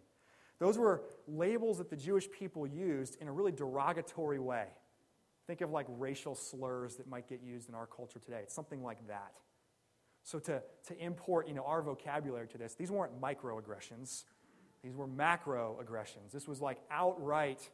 those 0.59 0.79
were 0.79 1.03
labels 1.27 1.79
that 1.79 1.89
the 1.89 1.97
Jewish 1.97 2.31
people 2.31 2.67
used 2.67 3.17
in 3.21 3.29
a 3.29 3.33
really 3.33 3.53
derogatory 3.53 4.39
way. 4.39 4.67
Think 5.47 5.61
of 5.61 5.71
like 5.71 5.87
racial 5.89 6.35
slurs 6.35 6.97
that 6.97 7.07
might 7.07 7.29
get 7.29 7.43
used 7.43 7.69
in 7.69 7.75
our 7.75 7.87
culture 7.87 8.19
today. 8.19 8.41
It's 8.43 8.55
something 8.55 8.83
like 8.83 9.07
that. 9.09 9.33
So 10.25 10.39
to, 10.41 10.63
to 10.89 10.99
import 10.99 11.47
you 11.47 11.55
know, 11.55 11.65
our 11.65 11.83
vocabulary 11.83 12.49
to 12.49 12.59
this, 12.59 12.75
these 12.75 12.91
weren't 12.91 13.21
microaggressions. 13.21 14.25
These 14.83 14.95
were 14.97 15.07
macroaggressions. 15.07 16.33
This 16.33 16.49
was 16.49 16.61
like 16.61 16.79
outright 16.91 17.69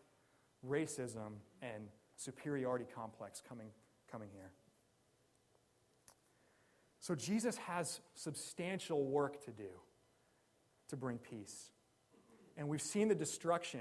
racism 0.69 1.39
and 1.63 1.89
superiority 2.17 2.87
complex 2.95 3.41
coming, 3.49 3.69
coming 4.11 4.29
here. 4.33 4.51
So 6.99 7.15
Jesus 7.15 7.57
has 7.57 8.01
substantial 8.15 9.05
work 9.05 9.45
to 9.45 9.53
do 9.53 9.71
to 10.89 10.97
bring 10.97 11.19
peace. 11.19 11.71
And 12.57 12.69
we've 12.69 12.83
seen 12.83 13.09
the 13.09 13.15
destruction 13.15 13.81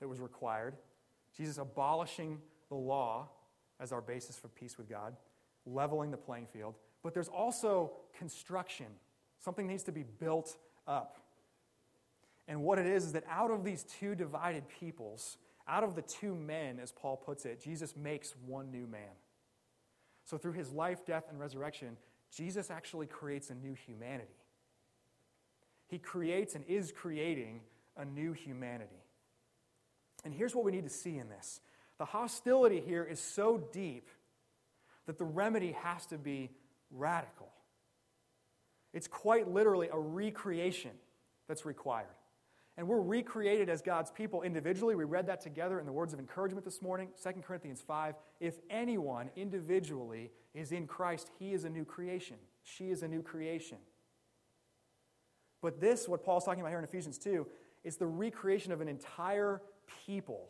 that 0.00 0.08
was 0.08 0.20
required. 0.20 0.76
Jesus 1.36 1.58
abolishing 1.58 2.38
the 2.68 2.74
law 2.74 3.30
as 3.78 3.92
our 3.92 4.00
basis 4.00 4.36
for 4.36 4.48
peace 4.48 4.76
with 4.76 4.88
God, 4.88 5.16
leveling 5.64 6.10
the 6.10 6.16
playing 6.16 6.46
field. 6.52 6.74
But 7.02 7.14
there's 7.14 7.28
also 7.28 7.92
construction. 8.18 8.86
Something 9.42 9.66
needs 9.66 9.84
to 9.84 9.92
be 9.92 10.02
built 10.02 10.56
up. 10.86 11.18
And 12.46 12.62
what 12.62 12.78
it 12.78 12.86
is 12.86 13.04
is 13.04 13.12
that 13.12 13.24
out 13.30 13.50
of 13.50 13.64
these 13.64 13.84
two 13.84 14.14
divided 14.14 14.64
peoples, 14.68 15.38
out 15.68 15.84
of 15.84 15.94
the 15.94 16.02
two 16.02 16.34
men, 16.34 16.78
as 16.80 16.92
Paul 16.92 17.16
puts 17.16 17.46
it, 17.46 17.62
Jesus 17.62 17.94
makes 17.96 18.34
one 18.46 18.70
new 18.70 18.86
man. 18.86 19.14
So 20.24 20.36
through 20.36 20.52
his 20.52 20.72
life, 20.72 21.06
death, 21.06 21.24
and 21.30 21.38
resurrection, 21.38 21.96
Jesus 22.34 22.70
actually 22.70 23.06
creates 23.06 23.50
a 23.50 23.54
new 23.54 23.74
humanity. 23.74 24.34
He 25.86 25.98
creates 25.98 26.54
and 26.54 26.64
is 26.66 26.92
creating 26.92 27.60
a 27.96 28.04
new 28.04 28.32
humanity. 28.32 29.02
And 30.24 30.34
here's 30.34 30.54
what 30.54 30.64
we 30.64 30.72
need 30.72 30.84
to 30.84 30.90
see 30.90 31.16
in 31.18 31.28
this 31.28 31.60
the 31.98 32.04
hostility 32.04 32.80
here 32.80 33.04
is 33.04 33.20
so 33.20 33.58
deep 33.72 34.08
that 35.06 35.18
the 35.18 35.24
remedy 35.24 35.72
has 35.82 36.06
to 36.06 36.18
be 36.18 36.50
radical. 36.90 37.50
It's 38.92 39.06
quite 39.06 39.48
literally 39.48 39.88
a 39.92 39.98
recreation 39.98 40.92
that's 41.48 41.64
required. 41.64 42.06
And 42.76 42.88
we're 42.88 43.00
recreated 43.00 43.68
as 43.68 43.82
God's 43.82 44.10
people 44.10 44.42
individually. 44.42 44.94
We 44.94 45.04
read 45.04 45.26
that 45.26 45.40
together 45.40 45.78
in 45.78 45.86
the 45.86 45.92
words 45.92 46.12
of 46.12 46.18
encouragement 46.18 46.64
this 46.64 46.80
morning, 46.80 47.08
2 47.22 47.42
Corinthians 47.42 47.82
5. 47.86 48.14
If 48.40 48.54
anyone 48.70 49.30
individually 49.36 50.30
is 50.54 50.72
in 50.72 50.86
Christ, 50.86 51.30
he 51.38 51.52
is 51.52 51.64
a 51.64 51.68
new 51.68 51.84
creation. 51.84 52.36
She 52.62 52.90
is 52.90 53.02
a 53.02 53.08
new 53.08 53.22
creation. 53.22 53.78
But 55.60 55.80
this, 55.80 56.08
what 56.08 56.24
Paul's 56.24 56.44
talking 56.44 56.60
about 56.60 56.70
here 56.70 56.78
in 56.78 56.84
Ephesians 56.84 57.18
2, 57.18 57.46
is 57.84 57.96
the 57.96 58.06
recreation 58.06 58.72
of 58.72 58.80
an 58.80 58.88
entire 58.88 59.60
people. 60.06 60.48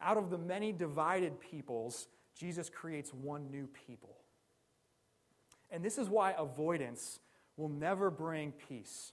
Out 0.00 0.16
of 0.16 0.30
the 0.30 0.38
many 0.38 0.72
divided 0.72 1.40
peoples, 1.40 2.08
Jesus 2.36 2.68
creates 2.68 3.14
one 3.14 3.50
new 3.50 3.68
people. 3.86 4.16
And 5.72 5.82
this 5.82 5.98
is 5.98 6.08
why 6.08 6.34
avoidance 6.38 7.18
will 7.56 7.70
never 7.70 8.10
bring 8.10 8.52
peace. 8.52 9.12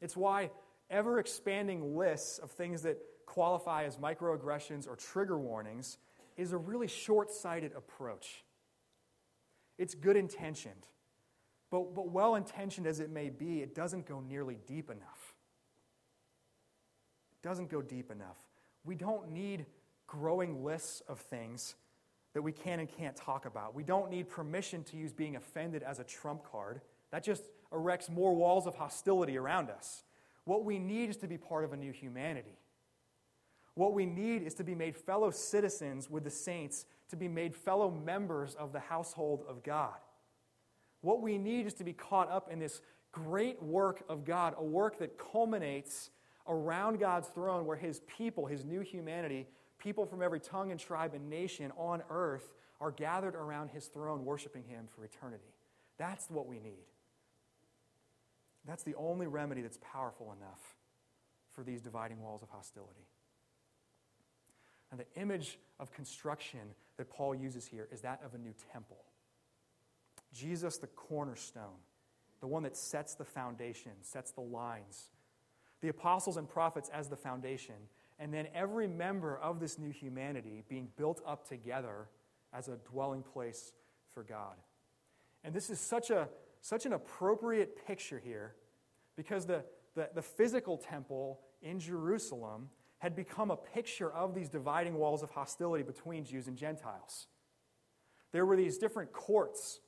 It's 0.00 0.16
why 0.16 0.50
ever 0.90 1.18
expanding 1.18 1.96
lists 1.96 2.38
of 2.38 2.50
things 2.50 2.82
that 2.82 2.98
qualify 3.24 3.84
as 3.84 3.96
microaggressions 3.96 4.86
or 4.86 4.94
trigger 4.94 5.38
warnings 5.38 5.98
is 6.36 6.52
a 6.52 6.58
really 6.58 6.86
short 6.86 7.30
sighted 7.30 7.72
approach. 7.74 8.44
It's 9.78 9.94
good 9.94 10.16
intentioned, 10.16 10.86
but, 11.70 11.94
but 11.94 12.10
well 12.10 12.34
intentioned 12.34 12.86
as 12.86 13.00
it 13.00 13.10
may 13.10 13.30
be, 13.30 13.62
it 13.62 13.74
doesn't 13.74 14.06
go 14.06 14.20
nearly 14.20 14.58
deep 14.66 14.90
enough. 14.90 15.34
It 17.32 17.46
doesn't 17.46 17.70
go 17.70 17.82
deep 17.82 18.10
enough. 18.10 18.38
We 18.84 18.94
don't 18.94 19.30
need 19.30 19.66
growing 20.06 20.64
lists 20.64 21.02
of 21.08 21.18
things 21.18 21.74
that 22.36 22.42
we 22.42 22.52
can 22.52 22.80
and 22.80 22.88
can't 22.90 23.16
talk 23.16 23.46
about. 23.46 23.74
We 23.74 23.82
don't 23.82 24.10
need 24.10 24.28
permission 24.28 24.84
to 24.84 24.98
use 24.98 25.10
being 25.10 25.36
offended 25.36 25.82
as 25.82 26.00
a 26.00 26.04
trump 26.04 26.44
card. 26.44 26.82
That 27.10 27.24
just 27.24 27.44
erects 27.72 28.10
more 28.10 28.34
walls 28.34 28.66
of 28.66 28.74
hostility 28.74 29.38
around 29.38 29.70
us. 29.70 30.04
What 30.44 30.62
we 30.62 30.78
need 30.78 31.08
is 31.08 31.16
to 31.18 31.28
be 31.28 31.38
part 31.38 31.64
of 31.64 31.72
a 31.72 31.78
new 31.78 31.92
humanity. 31.92 32.58
What 33.72 33.94
we 33.94 34.04
need 34.04 34.42
is 34.42 34.52
to 34.56 34.64
be 34.64 34.74
made 34.74 34.94
fellow 34.98 35.30
citizens 35.30 36.10
with 36.10 36.24
the 36.24 36.30
saints, 36.30 36.84
to 37.08 37.16
be 37.16 37.26
made 37.26 37.56
fellow 37.56 37.90
members 37.90 38.54
of 38.54 38.74
the 38.74 38.80
household 38.80 39.42
of 39.48 39.62
God. 39.62 39.96
What 41.00 41.22
we 41.22 41.38
need 41.38 41.64
is 41.64 41.72
to 41.74 41.84
be 41.84 41.94
caught 41.94 42.30
up 42.30 42.52
in 42.52 42.58
this 42.58 42.82
great 43.12 43.62
work 43.62 44.04
of 44.10 44.26
God, 44.26 44.52
a 44.58 44.62
work 44.62 44.98
that 44.98 45.16
culminates 45.16 46.10
around 46.46 47.00
God's 47.00 47.28
throne 47.28 47.64
where 47.64 47.78
his 47.78 48.00
people, 48.00 48.44
his 48.44 48.62
new 48.62 48.80
humanity, 48.80 49.46
people 49.78 50.06
from 50.06 50.22
every 50.22 50.40
tongue 50.40 50.70
and 50.70 50.80
tribe 50.80 51.14
and 51.14 51.28
nation 51.28 51.72
on 51.76 52.02
earth 52.10 52.54
are 52.80 52.90
gathered 52.90 53.34
around 53.34 53.70
his 53.70 53.86
throne 53.86 54.24
worshiping 54.24 54.64
him 54.64 54.86
for 54.94 55.04
eternity. 55.04 55.54
That's 55.98 56.28
what 56.30 56.46
we 56.46 56.58
need. 56.58 56.84
That's 58.66 58.82
the 58.82 58.94
only 58.96 59.26
remedy 59.26 59.62
that's 59.62 59.78
powerful 59.80 60.34
enough 60.38 60.76
for 61.52 61.62
these 61.62 61.80
dividing 61.80 62.20
walls 62.20 62.42
of 62.42 62.50
hostility. 62.50 63.06
And 64.90 65.00
the 65.00 65.20
image 65.20 65.58
of 65.80 65.92
construction 65.92 66.60
that 66.96 67.10
Paul 67.10 67.34
uses 67.34 67.66
here 67.66 67.88
is 67.90 68.02
that 68.02 68.20
of 68.24 68.34
a 68.34 68.38
new 68.38 68.54
temple. 68.72 68.98
Jesus, 70.32 70.78
the 70.78 70.86
cornerstone, 70.88 71.80
the 72.40 72.46
one 72.46 72.62
that 72.64 72.76
sets 72.76 73.14
the 73.14 73.24
foundation, 73.24 73.92
sets 74.02 74.32
the 74.32 74.42
lines. 74.42 75.10
The 75.80 75.88
apostles 75.88 76.36
and 76.36 76.48
prophets 76.48 76.90
as 76.92 77.08
the 77.08 77.16
foundation, 77.16 77.74
and 78.18 78.32
then 78.32 78.48
every 78.54 78.86
member 78.86 79.36
of 79.38 79.60
this 79.60 79.78
new 79.78 79.90
humanity 79.90 80.62
being 80.68 80.88
built 80.96 81.20
up 81.26 81.48
together 81.48 82.08
as 82.52 82.68
a 82.68 82.76
dwelling 82.90 83.22
place 83.22 83.72
for 84.14 84.22
God. 84.22 84.56
And 85.44 85.54
this 85.54 85.70
is 85.70 85.78
such 85.78 86.10
a 86.10 86.28
such 86.60 86.84
an 86.84 86.92
appropriate 86.92 87.86
picture 87.86 88.18
here 88.18 88.56
because 89.16 89.46
the, 89.46 89.62
the, 89.94 90.10
the, 90.14 90.22
physical 90.22 90.76
temple 90.76 91.38
in 91.62 91.78
Jerusalem 91.78 92.68
had 92.98 93.14
become 93.14 93.52
a 93.52 93.56
picture 93.56 94.12
of 94.12 94.34
these 94.34 94.48
dividing 94.48 94.94
walls 94.94 95.22
of 95.22 95.30
hostility 95.30 95.84
between 95.84 96.24
Jews 96.24 96.48
and 96.48 96.56
Gentiles. 96.56 97.28
There 98.32 98.44
were 98.44 98.56
these 98.56 98.78
different 98.78 99.12
courts 99.12 99.78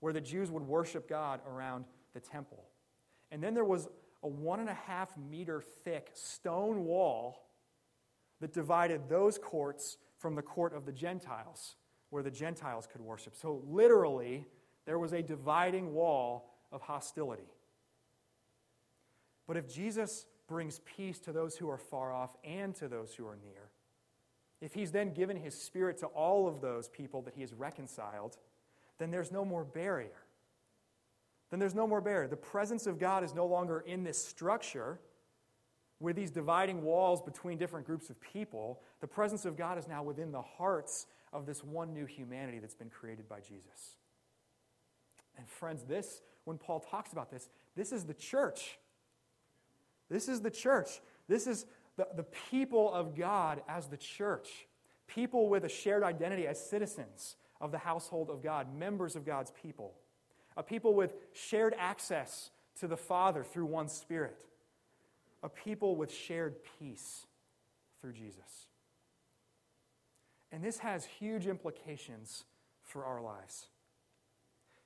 where 0.00 0.12
the 0.12 0.20
Jews 0.20 0.50
would 0.50 0.62
worship 0.62 1.08
God 1.08 1.40
around 1.48 1.86
the 2.12 2.20
temple. 2.20 2.64
And 3.30 3.42
then 3.42 3.54
there 3.54 3.64
was 3.64 3.88
a 4.22 4.28
one 4.28 4.60
and 4.60 4.68
a 4.68 4.74
half 4.74 5.16
meter 5.16 5.62
thick 5.84 6.10
stone 6.12 6.84
wall 6.84 7.45
that 8.40 8.52
divided 8.52 9.08
those 9.08 9.38
courts 9.38 9.98
from 10.18 10.34
the 10.34 10.42
court 10.42 10.74
of 10.74 10.86
the 10.86 10.92
Gentiles, 10.92 11.76
where 12.10 12.22
the 12.22 12.30
Gentiles 12.30 12.86
could 12.90 13.00
worship. 13.00 13.34
So, 13.34 13.62
literally, 13.66 14.46
there 14.84 14.98
was 14.98 15.12
a 15.12 15.22
dividing 15.22 15.92
wall 15.92 16.50
of 16.72 16.82
hostility. 16.82 17.50
But 19.46 19.56
if 19.56 19.72
Jesus 19.72 20.26
brings 20.48 20.80
peace 20.80 21.18
to 21.20 21.32
those 21.32 21.56
who 21.56 21.68
are 21.70 21.78
far 21.78 22.12
off 22.12 22.36
and 22.44 22.74
to 22.76 22.88
those 22.88 23.14
who 23.14 23.26
are 23.26 23.38
near, 23.42 23.70
if 24.60 24.74
he's 24.74 24.90
then 24.90 25.12
given 25.12 25.36
his 25.36 25.54
spirit 25.54 25.98
to 25.98 26.06
all 26.06 26.48
of 26.48 26.60
those 26.60 26.88
people 26.88 27.22
that 27.22 27.34
he 27.34 27.42
has 27.42 27.52
reconciled, 27.52 28.38
then 28.98 29.10
there's 29.10 29.30
no 29.30 29.44
more 29.44 29.64
barrier. 29.64 30.24
Then 31.50 31.60
there's 31.60 31.74
no 31.74 31.86
more 31.86 32.00
barrier. 32.00 32.28
The 32.28 32.36
presence 32.36 32.86
of 32.86 32.98
God 32.98 33.22
is 33.22 33.34
no 33.34 33.46
longer 33.46 33.80
in 33.80 34.02
this 34.02 34.22
structure 34.22 34.98
with 36.00 36.16
these 36.16 36.30
dividing 36.30 36.82
walls 36.82 37.22
between 37.22 37.58
different 37.58 37.86
groups 37.86 38.10
of 38.10 38.20
people. 38.20 38.80
The 39.00 39.06
presence 39.06 39.44
of 39.44 39.56
God 39.56 39.78
is 39.78 39.88
now 39.88 40.02
within 40.02 40.32
the 40.32 40.42
hearts 40.42 41.06
of 41.32 41.46
this 41.46 41.64
one 41.64 41.92
new 41.92 42.06
humanity 42.06 42.58
that's 42.58 42.74
been 42.74 42.90
created 42.90 43.28
by 43.28 43.40
Jesus. 43.40 43.96
And 45.38 45.48
friends, 45.48 45.84
this, 45.84 46.22
when 46.44 46.58
Paul 46.58 46.80
talks 46.80 47.12
about 47.12 47.30
this, 47.30 47.48
This 47.76 47.92
is 47.92 48.04
the 48.04 48.14
church. 48.14 48.78
This 50.08 50.28
is 50.28 50.40
the 50.40 50.50
church. 50.50 51.00
This 51.28 51.46
is 51.46 51.66
the, 51.96 52.06
the 52.14 52.22
people 52.50 52.92
of 52.92 53.16
God 53.16 53.62
as 53.68 53.88
the 53.88 53.96
church. 53.96 54.48
People 55.06 55.48
with 55.48 55.64
a 55.64 55.68
shared 55.68 56.02
identity 56.02 56.46
as 56.46 56.58
citizens 56.58 57.36
of 57.60 57.72
the 57.72 57.78
household 57.78 58.30
of 58.30 58.42
God, 58.42 58.74
members 58.74 59.16
of 59.16 59.24
God's 59.24 59.52
people. 59.62 59.94
A 60.56 60.62
people 60.62 60.94
with 60.94 61.14
shared 61.32 61.74
access 61.78 62.50
to 62.80 62.86
the 62.86 62.96
Father 62.96 63.44
through 63.44 63.66
one 63.66 63.88
Spirit. 63.88 64.36
A 65.46 65.48
people 65.48 65.94
with 65.94 66.12
shared 66.12 66.56
peace 66.76 67.24
through 68.00 68.14
Jesus. 68.14 68.66
And 70.50 70.62
this 70.62 70.78
has 70.78 71.04
huge 71.04 71.46
implications 71.46 72.44
for 72.82 73.04
our 73.04 73.22
lives. 73.22 73.68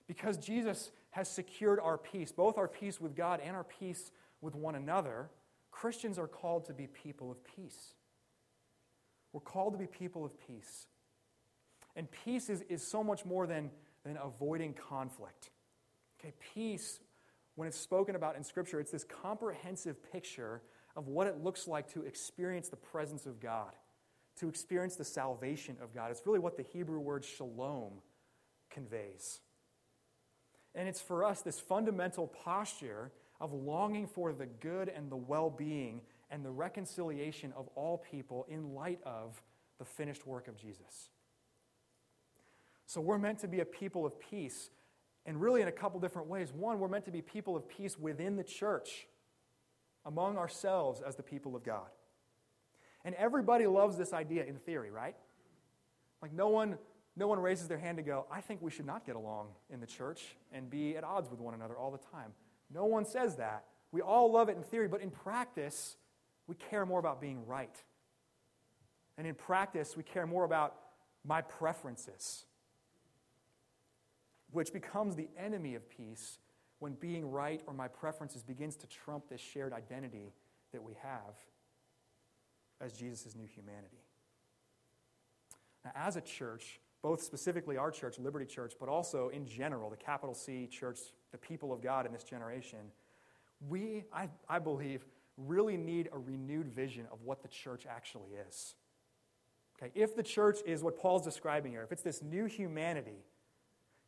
Because 0.06 0.36
Jesus 0.36 0.90
has 1.12 1.30
secured 1.30 1.80
our 1.80 1.96
peace, 1.96 2.30
both 2.30 2.58
our 2.58 2.68
peace 2.68 3.00
with 3.00 3.16
God 3.16 3.40
and 3.42 3.56
our 3.56 3.64
peace 3.64 4.12
with 4.42 4.54
one 4.54 4.74
another, 4.74 5.30
Christians 5.70 6.18
are 6.18 6.28
called 6.28 6.66
to 6.66 6.74
be 6.74 6.86
people 6.86 7.30
of 7.30 7.38
peace. 7.56 7.94
We're 9.32 9.40
called 9.40 9.72
to 9.72 9.78
be 9.78 9.86
people 9.86 10.26
of 10.26 10.32
peace. 10.46 10.88
And 11.96 12.06
peace 12.10 12.50
is, 12.50 12.60
is 12.68 12.86
so 12.86 13.02
much 13.02 13.24
more 13.24 13.46
than, 13.46 13.70
than 14.04 14.18
avoiding 14.22 14.74
conflict. 14.74 15.48
Okay, 16.20 16.34
peace, 16.54 17.00
when 17.60 17.68
it's 17.68 17.78
spoken 17.78 18.16
about 18.16 18.36
in 18.36 18.42
Scripture, 18.42 18.80
it's 18.80 18.90
this 18.90 19.04
comprehensive 19.04 20.10
picture 20.10 20.62
of 20.96 21.08
what 21.08 21.26
it 21.26 21.44
looks 21.44 21.68
like 21.68 21.92
to 21.92 22.04
experience 22.04 22.70
the 22.70 22.76
presence 22.76 23.26
of 23.26 23.38
God, 23.38 23.72
to 24.38 24.48
experience 24.48 24.96
the 24.96 25.04
salvation 25.04 25.76
of 25.82 25.94
God. 25.94 26.10
It's 26.10 26.22
really 26.24 26.38
what 26.38 26.56
the 26.56 26.62
Hebrew 26.62 26.98
word 27.00 27.22
shalom 27.22 28.00
conveys. 28.70 29.40
And 30.74 30.88
it's 30.88 31.02
for 31.02 31.22
us 31.22 31.42
this 31.42 31.60
fundamental 31.60 32.28
posture 32.28 33.12
of 33.42 33.52
longing 33.52 34.06
for 34.06 34.32
the 34.32 34.46
good 34.46 34.88
and 34.88 35.12
the 35.12 35.16
well 35.16 35.50
being 35.50 36.00
and 36.30 36.42
the 36.42 36.50
reconciliation 36.50 37.52
of 37.54 37.68
all 37.74 37.98
people 38.10 38.46
in 38.48 38.72
light 38.72 39.00
of 39.04 39.42
the 39.78 39.84
finished 39.84 40.26
work 40.26 40.48
of 40.48 40.56
Jesus. 40.56 41.10
So 42.86 43.02
we're 43.02 43.18
meant 43.18 43.40
to 43.40 43.48
be 43.48 43.60
a 43.60 43.66
people 43.66 44.06
of 44.06 44.18
peace, 44.18 44.70
and 45.26 45.40
really 45.40 45.62
in 45.62 45.68
a 45.68 45.72
couple 45.72 46.00
different 46.00 46.28
ways. 46.28 46.52
One, 46.52 46.78
we're 46.78 46.88
meant 46.88 47.04
to 47.06 47.10
be 47.10 47.22
people 47.22 47.56
of 47.56 47.68
peace 47.68 47.98
within 47.98 48.36
the 48.36 48.44
church, 48.44 49.06
among 50.04 50.38
ourselves 50.38 51.02
as 51.06 51.16
the 51.16 51.22
people 51.22 51.54
of 51.54 51.64
God. 51.64 51.88
And 53.04 53.14
everybody 53.14 53.66
loves 53.66 53.96
this 53.96 54.12
idea 54.12 54.44
in 54.44 54.56
theory, 54.56 54.90
right? 54.90 55.16
Like 56.22 56.32
no 56.32 56.48
one 56.48 56.78
no 57.16 57.26
one 57.26 57.40
raises 57.40 57.68
their 57.68 57.78
hand 57.78 57.98
to 57.98 58.02
go, 58.02 58.26
I 58.30 58.40
think 58.40 58.62
we 58.62 58.70
should 58.70 58.86
not 58.86 59.04
get 59.04 59.16
along 59.16 59.48
in 59.68 59.80
the 59.80 59.86
church 59.86 60.36
and 60.52 60.70
be 60.70 60.96
at 60.96 61.04
odds 61.04 61.28
with 61.28 61.40
one 61.40 61.54
another 61.54 61.76
all 61.76 61.90
the 61.90 61.98
time. 61.98 62.32
No 62.72 62.84
one 62.84 63.04
says 63.04 63.36
that. 63.36 63.64
We 63.92 64.00
all 64.00 64.30
love 64.32 64.48
it 64.48 64.56
in 64.56 64.62
theory, 64.62 64.88
but 64.88 65.00
in 65.00 65.10
practice, 65.10 65.96
we 66.46 66.54
care 66.54 66.86
more 66.86 67.00
about 67.00 67.20
being 67.20 67.44
right. 67.46 67.74
And 69.18 69.26
in 69.26 69.34
practice, 69.34 69.96
we 69.96 70.02
care 70.02 70.26
more 70.26 70.44
about 70.44 70.76
my 71.24 71.42
preferences, 71.42 72.44
which 74.52 74.72
becomes 74.72 75.16
the 75.16 75.28
enemy 75.38 75.74
of 75.74 75.88
peace 75.88 76.38
when 76.78 76.94
being 76.94 77.30
right 77.30 77.62
or 77.66 77.74
my 77.74 77.88
preferences 77.88 78.42
begins 78.42 78.76
to 78.76 78.86
trump 78.86 79.28
this 79.28 79.40
shared 79.40 79.72
identity 79.72 80.32
that 80.72 80.82
we 80.82 80.94
have 81.02 81.34
as 82.80 82.92
Jesus' 82.94 83.34
new 83.34 83.46
humanity. 83.46 84.04
Now, 85.84 85.92
as 85.94 86.16
a 86.16 86.20
church, 86.20 86.80
both 87.02 87.22
specifically 87.22 87.76
our 87.76 87.90
church, 87.90 88.18
Liberty 88.18 88.46
Church, 88.46 88.74
but 88.78 88.88
also 88.88 89.28
in 89.28 89.46
general, 89.46 89.90
the 89.90 89.96
capital 89.96 90.34
C 90.34 90.66
church, 90.66 90.98
the 91.32 91.38
people 91.38 91.72
of 91.72 91.80
God 91.80 92.06
in 92.06 92.12
this 92.12 92.24
generation, 92.24 92.78
we, 93.68 94.04
I, 94.12 94.28
I 94.48 94.58
believe, 94.58 95.04
really 95.36 95.76
need 95.76 96.08
a 96.12 96.18
renewed 96.18 96.68
vision 96.68 97.06
of 97.12 97.22
what 97.22 97.42
the 97.42 97.48
church 97.48 97.86
actually 97.88 98.30
is. 98.48 98.74
Okay, 99.78 99.90
if 99.94 100.14
the 100.14 100.22
church 100.22 100.58
is 100.66 100.82
what 100.82 100.98
Paul's 100.98 101.24
describing 101.24 101.72
here, 101.72 101.82
if 101.82 101.92
it's 101.92 102.02
this 102.02 102.22
new 102.22 102.44
humanity 102.44 103.24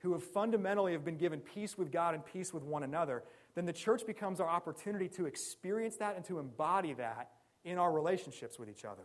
who 0.02 0.12
have 0.12 0.22
fundamentally 0.22 0.92
have 0.92 1.04
been 1.04 1.16
given 1.16 1.40
peace 1.40 1.78
with 1.78 1.92
God 1.92 2.14
and 2.14 2.24
peace 2.26 2.52
with 2.52 2.64
one 2.64 2.82
another, 2.82 3.22
then 3.54 3.66
the 3.66 3.72
church 3.72 4.04
becomes 4.04 4.40
our 4.40 4.48
opportunity 4.48 5.08
to 5.10 5.26
experience 5.26 5.96
that 5.96 6.16
and 6.16 6.24
to 6.24 6.38
embody 6.38 6.92
that 6.94 7.30
in 7.64 7.78
our 7.78 7.92
relationships 7.92 8.58
with 8.58 8.68
each 8.68 8.84
other. 8.84 9.04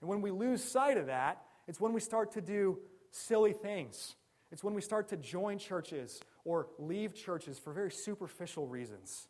And 0.00 0.08
when 0.08 0.20
we 0.20 0.30
lose 0.30 0.62
sight 0.62 0.98
of 0.98 1.06
that, 1.06 1.42
it's 1.66 1.80
when 1.80 1.92
we 1.92 2.00
start 2.00 2.32
to 2.32 2.40
do 2.40 2.78
silly 3.10 3.52
things. 3.52 4.14
It's 4.52 4.62
when 4.62 4.74
we 4.74 4.82
start 4.82 5.08
to 5.08 5.16
join 5.16 5.58
churches 5.58 6.20
or 6.44 6.68
leave 6.78 7.14
churches 7.14 7.58
for 7.58 7.72
very 7.72 7.90
superficial 7.90 8.66
reasons. 8.66 9.28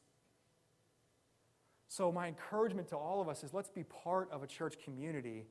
So, 1.89 2.13
my 2.13 2.27
encouragement 2.29 2.89
to 2.89 2.97
all 2.97 3.21
of 3.21 3.29
us 3.29 3.43
is 3.43 3.55
let's 3.55 3.71
be 3.71 3.83
part 3.83 4.31
of 4.31 4.43
a 4.43 4.47
church 4.47 4.75
community 4.85 5.47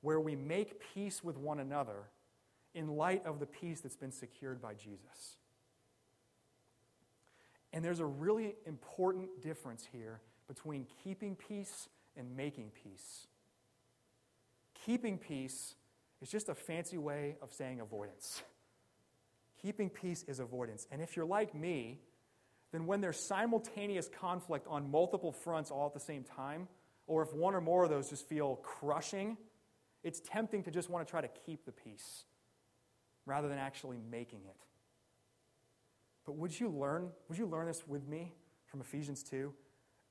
where 0.00 0.18
we 0.18 0.34
make 0.34 0.82
peace 0.94 1.22
with 1.22 1.36
one 1.36 1.60
another 1.60 2.10
in 2.76 2.88
light 2.88 3.24
of 3.24 3.40
the 3.40 3.46
peace 3.46 3.80
that's 3.80 3.96
been 3.96 4.12
secured 4.12 4.60
by 4.60 4.74
Jesus. 4.74 5.38
And 7.72 7.84
there's 7.84 8.00
a 8.00 8.06
really 8.06 8.54
important 8.66 9.42
difference 9.42 9.88
here 9.90 10.20
between 10.46 10.86
keeping 11.02 11.34
peace 11.34 11.88
and 12.16 12.36
making 12.36 12.70
peace. 12.84 13.26
Keeping 14.84 15.18
peace 15.18 15.74
is 16.20 16.28
just 16.28 16.48
a 16.50 16.54
fancy 16.54 16.98
way 16.98 17.36
of 17.42 17.50
saying 17.50 17.80
avoidance. 17.80 18.42
Keeping 19.62 19.88
peace 19.88 20.22
is 20.28 20.38
avoidance. 20.38 20.86
And 20.92 21.00
if 21.00 21.16
you're 21.16 21.26
like 21.26 21.54
me, 21.54 21.98
then 22.72 22.86
when 22.86 23.00
there's 23.00 23.18
simultaneous 23.18 24.08
conflict 24.20 24.66
on 24.68 24.90
multiple 24.90 25.32
fronts 25.32 25.70
all 25.70 25.86
at 25.86 25.94
the 25.94 26.00
same 26.00 26.24
time, 26.24 26.68
or 27.06 27.22
if 27.22 27.32
one 27.32 27.54
or 27.54 27.60
more 27.60 27.84
of 27.84 27.90
those 27.90 28.10
just 28.10 28.28
feel 28.28 28.56
crushing, 28.56 29.38
it's 30.04 30.20
tempting 30.20 30.62
to 30.64 30.70
just 30.70 30.90
want 30.90 31.06
to 31.06 31.10
try 31.10 31.22
to 31.22 31.30
keep 31.46 31.64
the 31.64 31.72
peace 31.72 32.24
rather 33.26 33.48
than 33.48 33.58
actually 33.58 33.98
making 34.10 34.40
it. 34.46 34.56
But 36.24 36.36
would 36.36 36.58
you 36.58 36.68
learn, 36.68 37.10
would 37.28 37.38
you 37.38 37.46
learn 37.46 37.66
this 37.66 37.86
with 37.86 38.08
me 38.08 38.32
from 38.66 38.80
Ephesians 38.80 39.22
2? 39.22 39.52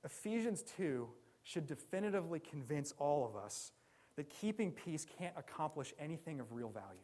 Ephesians 0.03 0.63
2 0.77 1.07
should 1.43 1.67
definitively 1.67 2.39
convince 2.39 2.93
all 2.97 3.25
of 3.25 3.35
us 3.35 3.71
that 4.15 4.29
keeping 4.29 4.71
peace 4.71 5.05
can't 5.17 5.33
accomplish 5.37 5.93
anything 5.99 6.39
of 6.39 6.53
real 6.53 6.69
value. 6.69 6.99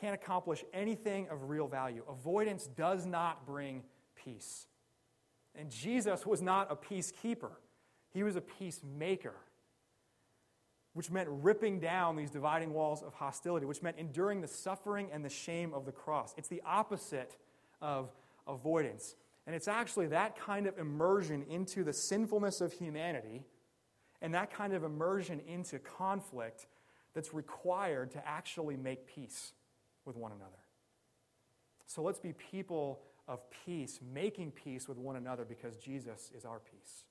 Can't 0.00 0.14
accomplish 0.14 0.64
anything 0.72 1.28
of 1.30 1.48
real 1.48 1.66
value. 1.66 2.02
Avoidance 2.08 2.66
does 2.66 3.06
not 3.06 3.46
bring 3.46 3.82
peace. 4.14 4.66
And 5.54 5.70
Jesus 5.70 6.24
was 6.24 6.40
not 6.40 6.70
a 6.70 6.76
peacekeeper, 6.76 7.50
he 8.10 8.22
was 8.22 8.36
a 8.36 8.40
peacemaker, 8.40 9.34
which 10.94 11.10
meant 11.10 11.28
ripping 11.30 11.80
down 11.80 12.16
these 12.16 12.30
dividing 12.30 12.72
walls 12.72 13.02
of 13.02 13.14
hostility, 13.14 13.64
which 13.64 13.82
meant 13.82 13.96
enduring 13.98 14.40
the 14.40 14.48
suffering 14.48 15.08
and 15.12 15.24
the 15.24 15.30
shame 15.30 15.72
of 15.72 15.86
the 15.86 15.92
cross. 15.92 16.34
It's 16.36 16.48
the 16.48 16.62
opposite 16.66 17.36
of 17.80 18.10
avoidance. 18.46 19.16
And 19.46 19.56
it's 19.56 19.68
actually 19.68 20.08
that 20.08 20.38
kind 20.38 20.66
of 20.66 20.78
immersion 20.78 21.44
into 21.48 21.82
the 21.82 21.92
sinfulness 21.92 22.60
of 22.60 22.72
humanity 22.72 23.42
and 24.20 24.34
that 24.34 24.52
kind 24.52 24.72
of 24.72 24.84
immersion 24.84 25.40
into 25.48 25.78
conflict 25.78 26.66
that's 27.14 27.34
required 27.34 28.12
to 28.12 28.28
actually 28.28 28.76
make 28.76 29.06
peace 29.06 29.52
with 30.04 30.16
one 30.16 30.32
another. 30.32 30.50
So 31.86 32.02
let's 32.02 32.20
be 32.20 32.32
people 32.32 33.00
of 33.28 33.40
peace, 33.64 33.98
making 34.14 34.52
peace 34.52 34.88
with 34.88 34.98
one 34.98 35.16
another 35.16 35.44
because 35.44 35.76
Jesus 35.76 36.30
is 36.36 36.44
our 36.44 36.60
peace. 36.60 37.04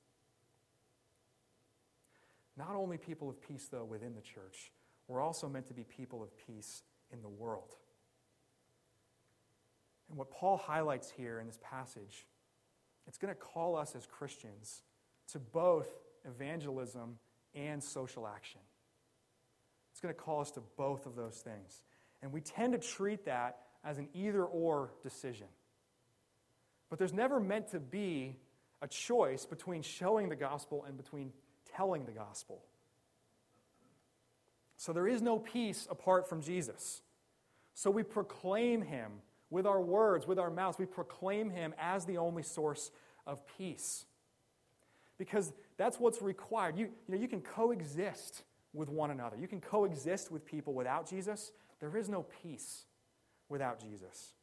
Not 2.58 2.76
only 2.76 2.98
people 2.98 3.30
of 3.30 3.42
peace, 3.42 3.68
though, 3.72 3.86
within 3.86 4.14
the 4.14 4.22
church, 4.22 4.72
we're 5.08 5.22
also 5.22 5.48
meant 5.48 5.68
to 5.68 5.74
be 5.74 5.84
people 5.84 6.22
of 6.22 6.30
peace 6.48 6.84
in 7.12 7.22
the 7.22 7.30
world. 7.30 7.76
And 10.10 10.18
what 10.18 10.32
Paul 10.32 10.58
highlights 10.58 11.10
here 11.10 11.40
in 11.40 11.48
this 11.48 11.60
passage, 11.64 12.26
it's 13.08 13.18
going 13.18 13.34
to 13.34 13.40
call 13.40 13.76
us 13.76 13.96
as 13.96 14.06
Christians 14.06 14.84
to 15.30 15.40
both 15.40 15.88
evangelism, 16.26 17.18
and 17.54 17.84
social 17.84 18.28
action. 18.28 18.62
It's 19.92 20.00
going 20.00 20.14
to 20.14 20.20
call 20.20 20.42
us 20.42 20.52
to 20.52 20.62
both 20.78 21.06
of 21.06 21.16
those 21.16 21.38
things. 21.38 21.84
And 22.22 22.32
we 22.32 22.42
tend 22.42 22.74
to 22.74 22.80
treat 22.80 23.26
that 23.26 23.60
as 23.84 23.98
an 23.98 24.08
either 24.14 24.44
or 24.44 24.92
decision. 25.04 25.48
But 26.90 27.00
there's 27.00 27.14
never 27.14 27.40
meant 27.40 27.70
to 27.70 27.80
be 27.80 28.38
a 28.82 28.88
choice 28.88 29.46
between 29.46 29.82
showing 29.82 30.30
the 30.30 30.36
gospel 30.36 30.86
and 30.88 30.98
between 30.98 31.32
telling 31.76 32.06
the 32.06 32.12
gospel. 32.12 32.62
So 34.78 34.94
there 34.94 35.08
is 35.08 35.22
no 35.22 35.40
peace 35.40 35.88
apart 35.90 36.28
from 36.28 36.42
Jesus. 36.42 37.02
So 37.74 37.92
we 37.92 38.04
proclaim 38.04 38.82
him 38.82 39.12
with 39.50 39.68
our 39.68 39.82
words, 39.82 40.26
with 40.26 40.40
our 40.40 40.50
mouths. 40.50 40.80
We 40.80 40.86
proclaim 40.86 41.50
him 41.50 41.74
as 41.80 42.06
the 42.06 42.18
only 42.18 42.44
source 42.44 42.92
of 43.28 43.46
peace 43.58 44.06
because 45.18 45.54
that's 45.78 46.00
what's 46.00 46.20
required. 46.20 46.78
You, 46.78 46.86
you, 47.08 47.16
know, 47.16 47.22
you 47.22 47.28
can 47.28 47.42
coexist 47.42 48.42
with 48.74 48.90
one 48.90 49.12
another, 49.12 49.38
you 49.38 49.48
can 49.48 49.62
coexist 49.62 50.32
with 50.32 50.46
people 50.46 50.74
without 50.74 51.08
Jesus. 51.08 51.52
There 51.80 51.96
is 51.96 52.10
no 52.10 52.26
peace 52.42 52.86
without 53.50 53.80
Jesus. 53.80 54.34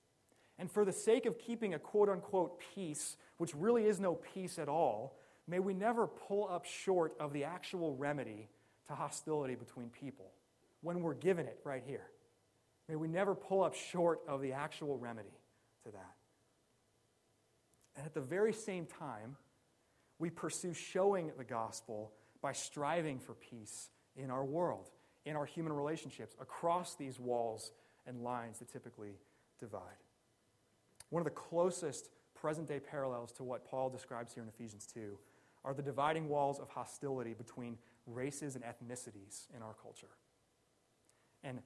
And 0.58 0.70
for 0.70 0.84
the 0.84 0.92
sake 0.92 1.26
of 1.26 1.38
keeping 1.38 1.74
a 1.74 1.78
quote 1.78 2.08
unquote 2.08 2.60
peace, 2.74 3.16
which 3.38 3.54
really 3.54 3.86
is 3.86 3.98
no 3.98 4.14
peace 4.14 4.58
at 4.58 4.68
all, 4.68 5.16
may 5.48 5.58
we 5.58 5.74
never 5.74 6.06
pull 6.06 6.48
up 6.48 6.64
short 6.64 7.14
of 7.18 7.32
the 7.32 7.44
actual 7.44 7.96
remedy 7.96 8.48
to 8.86 8.94
hostility 8.94 9.54
between 9.54 9.88
people 9.88 10.30
when 10.82 11.00
we're 11.00 11.14
given 11.14 11.46
it 11.46 11.58
right 11.64 11.82
here. 11.86 12.06
May 12.88 12.96
we 12.96 13.08
never 13.08 13.34
pull 13.34 13.62
up 13.62 13.74
short 13.74 14.20
of 14.28 14.40
the 14.40 14.52
actual 14.52 14.98
remedy 14.98 15.36
to 15.84 15.90
that. 15.90 16.14
And 17.96 18.06
at 18.06 18.14
the 18.14 18.20
very 18.20 18.52
same 18.52 18.86
time, 18.86 19.36
we 20.18 20.30
pursue 20.30 20.72
showing 20.72 21.32
the 21.36 21.44
gospel 21.44 22.12
by 22.40 22.52
striving 22.52 23.18
for 23.18 23.34
peace 23.34 23.88
in 24.16 24.30
our 24.30 24.44
world, 24.44 24.90
in 25.24 25.36
our 25.36 25.44
human 25.44 25.72
relationships, 25.72 26.36
across 26.40 26.94
these 26.94 27.18
walls 27.18 27.72
and 28.06 28.22
lines 28.22 28.58
that 28.58 28.72
typically 28.72 29.18
divide. 29.60 29.80
One 31.10 31.20
of 31.20 31.24
the 31.24 31.30
closest 31.30 32.08
present 32.34 32.68
day 32.68 32.80
parallels 32.80 33.32
to 33.32 33.44
what 33.44 33.68
Paul 33.68 33.90
describes 33.90 34.32
here 34.32 34.42
in 34.42 34.48
Ephesians 34.48 34.86
2 34.86 35.18
are 35.68 35.74
the 35.74 35.82
dividing 35.82 36.30
walls 36.30 36.58
of 36.58 36.70
hostility 36.70 37.34
between 37.34 37.76
races 38.06 38.56
and 38.56 38.64
ethnicities 38.64 39.54
in 39.54 39.62
our 39.62 39.74
culture. 39.82 40.08
And, 41.44 41.58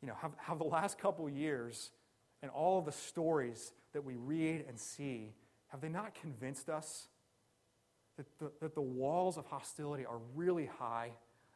you 0.00 0.06
know, 0.06 0.14
have, 0.22 0.30
have 0.38 0.58
the 0.58 0.64
last 0.64 0.96
couple 0.96 1.28
years 1.28 1.90
and 2.40 2.52
all 2.52 2.78
of 2.78 2.84
the 2.84 2.92
stories 2.92 3.72
that 3.94 4.04
we 4.04 4.14
read 4.14 4.64
and 4.68 4.78
see, 4.78 5.34
have 5.72 5.80
they 5.80 5.88
not 5.88 6.14
convinced 6.14 6.68
us 6.68 7.08
that 8.16 8.26
the, 8.38 8.52
that 8.60 8.76
the 8.76 8.80
walls 8.80 9.36
of 9.36 9.44
hostility 9.46 10.06
are 10.06 10.20
really 10.36 10.66
high 10.78 11.10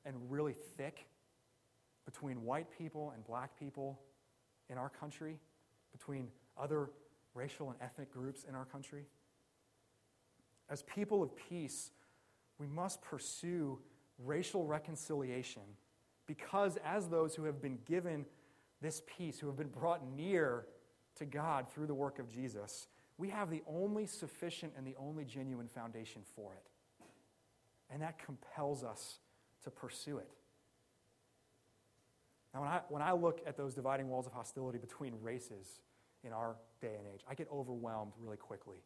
and 0.05 0.17
really 0.29 0.57
thick 0.77 1.07
between 2.05 2.43
white 2.43 2.67
people 2.77 3.13
and 3.15 3.25
black 3.25 3.57
people 3.61 4.01
in 4.69 4.77
our 4.77 4.89
country, 4.89 5.39
between 5.93 6.27
other 6.61 6.91
racial 7.33 7.71
and 7.71 7.79
ethnic 7.81 8.13
groups 8.13 8.45
in 8.49 8.57
our 8.57 8.65
country. 8.65 9.05
As 10.69 10.83
people 10.83 11.23
of 11.23 11.37
peace, 11.37 11.91
we 12.59 12.67
must 12.67 13.03
pursue 13.03 13.79
racial 14.25 14.67
reconciliation 14.67 15.63
because, 16.27 16.77
as 16.85 17.09
those 17.09 17.35
who 17.35 17.45
have 17.45 17.63
been 17.63 17.79
given 17.87 18.25
this 18.81 19.03
peace, 19.07 19.39
who 19.39 19.47
have 19.47 19.57
been 19.57 19.69
brought 19.69 20.07
near 20.17 20.67
to 21.17 21.25
God 21.25 21.71
through 21.71 21.87
the 21.87 21.95
work 21.95 22.19
of 22.19 22.29
Jesus, 22.29 22.89
we 23.19 23.29
have 23.31 23.51
the 23.51 23.63
only 23.67 24.07
sufficient 24.07 24.73
and 24.77 24.87
the 24.87 24.95
only 24.99 25.25
genuine 25.25 25.69
foundation 25.69 26.23
for 26.35 26.53
it. 26.53 26.65
And 27.91 28.03
that 28.03 28.19
compels 28.19 28.83
us 28.83 29.19
to 29.65 29.71
pursue 29.71 30.19
it. 30.19 30.29
Now, 32.53 32.61
when 32.63 32.71
I, 32.71 32.81
when 32.89 33.03
I 33.03 33.13
look 33.13 33.41
at 33.47 33.57
those 33.57 33.75
dividing 33.75 34.09
walls 34.09 34.27
of 34.27 34.33
hostility 34.33 34.79
between 34.79 35.15
races 35.23 35.81
in 36.25 36.33
our 36.33 36.57
day 36.81 36.95
and 36.99 37.07
age, 37.13 37.21
I 37.29 37.35
get 37.35 37.49
overwhelmed 37.53 38.13
really 38.19 38.37
quickly. 38.37 38.79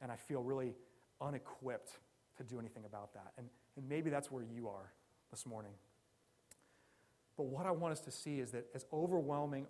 And 0.00 0.12
I 0.12 0.16
feel 0.16 0.42
really 0.42 0.74
unequipped 1.20 1.98
to 2.36 2.44
do 2.44 2.58
anything 2.58 2.84
about 2.84 3.12
that. 3.14 3.32
And, 3.38 3.46
and 3.76 3.88
maybe 3.88 4.10
that's 4.10 4.30
where 4.30 4.44
you 4.44 4.68
are 4.68 4.92
this 5.30 5.46
morning. 5.46 5.72
But 7.36 7.44
what 7.44 7.66
I 7.66 7.70
want 7.70 7.92
us 7.92 8.00
to 8.00 8.10
see 8.10 8.40
is 8.40 8.50
that 8.50 8.66
as 8.74 8.84
overwhelming 8.92 9.66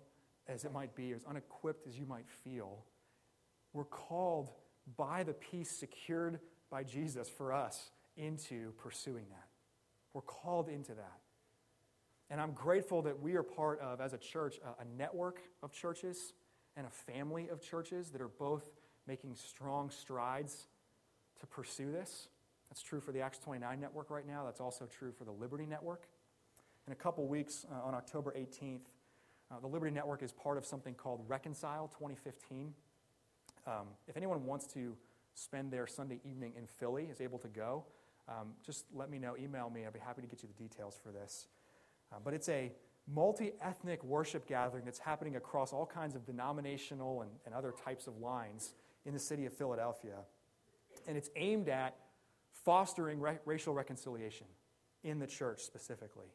as 0.47 0.65
it 0.65 0.73
might 0.73 0.95
be, 0.95 1.13
as 1.13 1.23
unequipped 1.23 1.87
as 1.87 1.97
you 1.97 2.05
might 2.05 2.27
feel, 2.27 2.83
we're 3.73 3.85
called 3.85 4.49
by 4.97 5.23
the 5.23 5.33
peace 5.33 5.69
secured 5.69 6.39
by 6.69 6.83
Jesus 6.83 7.29
for 7.29 7.53
us 7.53 7.91
into 8.17 8.71
pursuing 8.73 9.25
that. 9.29 9.47
We're 10.13 10.21
called 10.21 10.67
into 10.67 10.93
that. 10.93 11.19
And 12.29 12.39
I'm 12.39 12.53
grateful 12.53 13.01
that 13.03 13.21
we 13.21 13.35
are 13.35 13.43
part 13.43 13.79
of, 13.81 13.99
as 13.99 14.13
a 14.13 14.17
church, 14.17 14.59
a, 14.79 14.85
network 14.97 15.41
of 15.61 15.71
churches 15.71 16.33
and 16.77 16.87
a 16.87 16.89
family 16.89 17.49
of 17.49 17.61
churches 17.61 18.09
that 18.11 18.21
are 18.21 18.29
both 18.29 18.63
making 19.05 19.35
strong 19.35 19.89
strides 19.89 20.67
to 21.41 21.47
pursue 21.47 21.91
this. 21.91 22.29
That's 22.69 22.81
true 22.81 23.01
for 23.01 23.11
the 23.11 23.19
Acts 23.19 23.37
29 23.39 23.79
network 23.81 24.09
right 24.09 24.25
now. 24.25 24.45
That's 24.45 24.61
also 24.61 24.85
true 24.85 25.11
for 25.11 25.25
the 25.25 25.31
Liberty 25.31 25.65
Network. 25.65 26.07
In 26.87 26.93
a 26.93 26.95
couple 26.95 27.27
weeks, 27.27 27.65
uh, 27.69 27.85
on 27.85 27.93
October 27.93 28.33
18th, 28.37 28.79
uh, 29.51 29.59
the 29.59 29.67
Liberty 29.67 29.93
Network 29.93 30.23
is 30.23 30.31
part 30.31 30.57
of 30.57 30.65
something 30.65 30.93
called 30.93 31.25
Reconcile 31.27 31.89
2015. 31.89 32.73
Um, 33.67 33.73
if 34.07 34.15
anyone 34.15 34.45
wants 34.45 34.65
to 34.67 34.95
spend 35.33 35.71
their 35.71 35.85
Sunday 35.85 36.21
evening 36.23 36.53
in 36.57 36.65
Philly, 36.65 37.07
is 37.11 37.19
able 37.19 37.39
to 37.39 37.47
go, 37.49 37.83
um, 38.29 38.53
just 38.65 38.85
let 38.93 39.09
me 39.09 39.19
know, 39.19 39.35
email 39.37 39.69
me. 39.69 39.85
I'd 39.85 39.93
be 39.93 39.99
happy 39.99 40.21
to 40.21 40.27
get 40.27 40.41
you 40.41 40.47
the 40.47 40.63
details 40.63 40.97
for 41.01 41.11
this. 41.11 41.47
Uh, 42.11 42.17
but 42.23 42.33
it's 42.33 42.49
a 42.49 42.71
multi 43.07 43.51
ethnic 43.61 44.03
worship 44.03 44.47
gathering 44.47 44.85
that's 44.85 44.99
happening 44.99 45.35
across 45.35 45.73
all 45.73 45.85
kinds 45.85 46.15
of 46.15 46.25
denominational 46.25 47.21
and, 47.21 47.31
and 47.45 47.53
other 47.53 47.73
types 47.83 48.07
of 48.07 48.17
lines 48.17 48.73
in 49.05 49.13
the 49.13 49.19
city 49.19 49.45
of 49.45 49.53
Philadelphia. 49.53 50.19
And 51.07 51.17
it's 51.17 51.29
aimed 51.35 51.69
at 51.69 51.95
fostering 52.63 53.19
ra- 53.19 53.37
racial 53.45 53.73
reconciliation 53.73 54.47
in 55.03 55.19
the 55.19 55.27
church 55.27 55.61
specifically. 55.61 56.27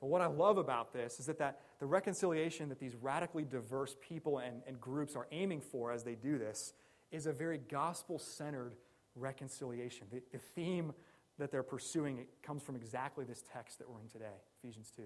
But 0.00 0.08
what 0.08 0.20
I 0.20 0.26
love 0.26 0.58
about 0.58 0.92
this 0.92 1.18
is 1.18 1.26
that, 1.26 1.38
that 1.38 1.60
the 1.80 1.86
reconciliation 1.86 2.68
that 2.68 2.78
these 2.78 2.94
radically 2.94 3.44
diverse 3.44 3.96
people 4.00 4.38
and, 4.38 4.62
and 4.66 4.80
groups 4.80 5.16
are 5.16 5.26
aiming 5.32 5.60
for 5.60 5.90
as 5.90 6.04
they 6.04 6.14
do 6.14 6.38
this 6.38 6.72
is 7.10 7.26
a 7.26 7.32
very 7.32 7.58
gospel 7.58 8.18
centered 8.18 8.74
reconciliation. 9.16 10.06
The, 10.10 10.22
the 10.30 10.38
theme 10.38 10.92
that 11.38 11.50
they're 11.50 11.62
pursuing 11.62 12.26
comes 12.42 12.62
from 12.62 12.76
exactly 12.76 13.24
this 13.24 13.42
text 13.52 13.78
that 13.78 13.88
we're 13.88 14.00
in 14.00 14.08
today, 14.08 14.26
Ephesians 14.62 14.92
2. 14.94 15.02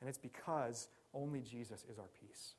And 0.00 0.08
it's 0.08 0.18
because 0.18 0.88
only 1.14 1.40
Jesus 1.40 1.84
is 1.90 1.98
our 1.98 2.08
peace. 2.20 2.54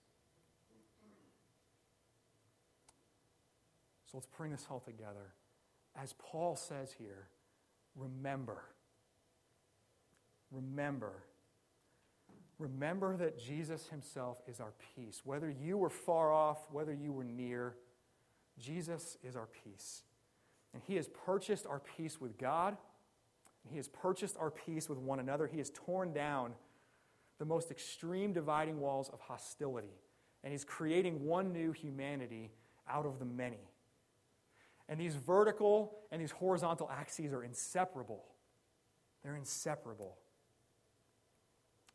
So 4.05 4.17
let's 4.17 4.27
bring 4.37 4.51
this 4.51 4.65
all 4.69 4.79
together. 4.79 5.33
As 6.01 6.13
Paul 6.17 6.55
says 6.55 6.93
here, 6.97 7.27
remember. 7.95 8.63
Remember 10.51 11.23
Remember 12.59 13.15
that 13.15 13.39
Jesus 13.39 13.87
himself 13.87 14.41
is 14.45 14.59
our 14.59 14.73
peace. 14.93 15.21
Whether 15.23 15.49
you 15.49 15.77
were 15.77 15.89
far 15.89 16.31
off, 16.31 16.57
whether 16.71 16.93
you 16.93 17.13
were 17.13 17.23
near, 17.23 17.75
Jesus 18.59 19.17
is 19.23 19.37
our 19.37 19.47
peace. 19.63 20.03
And 20.73 20.83
he 20.85 20.97
has 20.97 21.07
purchased 21.07 21.65
our 21.65 21.79
peace 21.79 22.19
with 22.19 22.37
God. 22.37 22.75
He 23.69 23.77
has 23.77 23.87
purchased 23.87 24.35
our 24.37 24.51
peace 24.51 24.89
with 24.89 24.99
one 24.99 25.21
another. 25.21 25.47
He 25.47 25.57
has 25.59 25.69
torn 25.69 26.11
down 26.11 26.51
the 27.39 27.45
most 27.45 27.71
extreme 27.71 28.33
dividing 28.33 28.81
walls 28.81 29.09
of 29.09 29.21
hostility. 29.21 29.95
And 30.43 30.51
he's 30.51 30.65
creating 30.65 31.25
one 31.25 31.53
new 31.53 31.71
humanity 31.71 32.51
out 32.89 33.05
of 33.05 33.19
the 33.19 33.25
many. 33.25 33.69
And 34.89 34.99
these 34.99 35.15
vertical 35.15 35.99
and 36.11 36.19
these 36.19 36.31
horizontal 36.31 36.89
axes 36.91 37.31
are 37.31 37.43
inseparable. 37.43 38.25
They're 39.23 39.35
inseparable. 39.35 40.17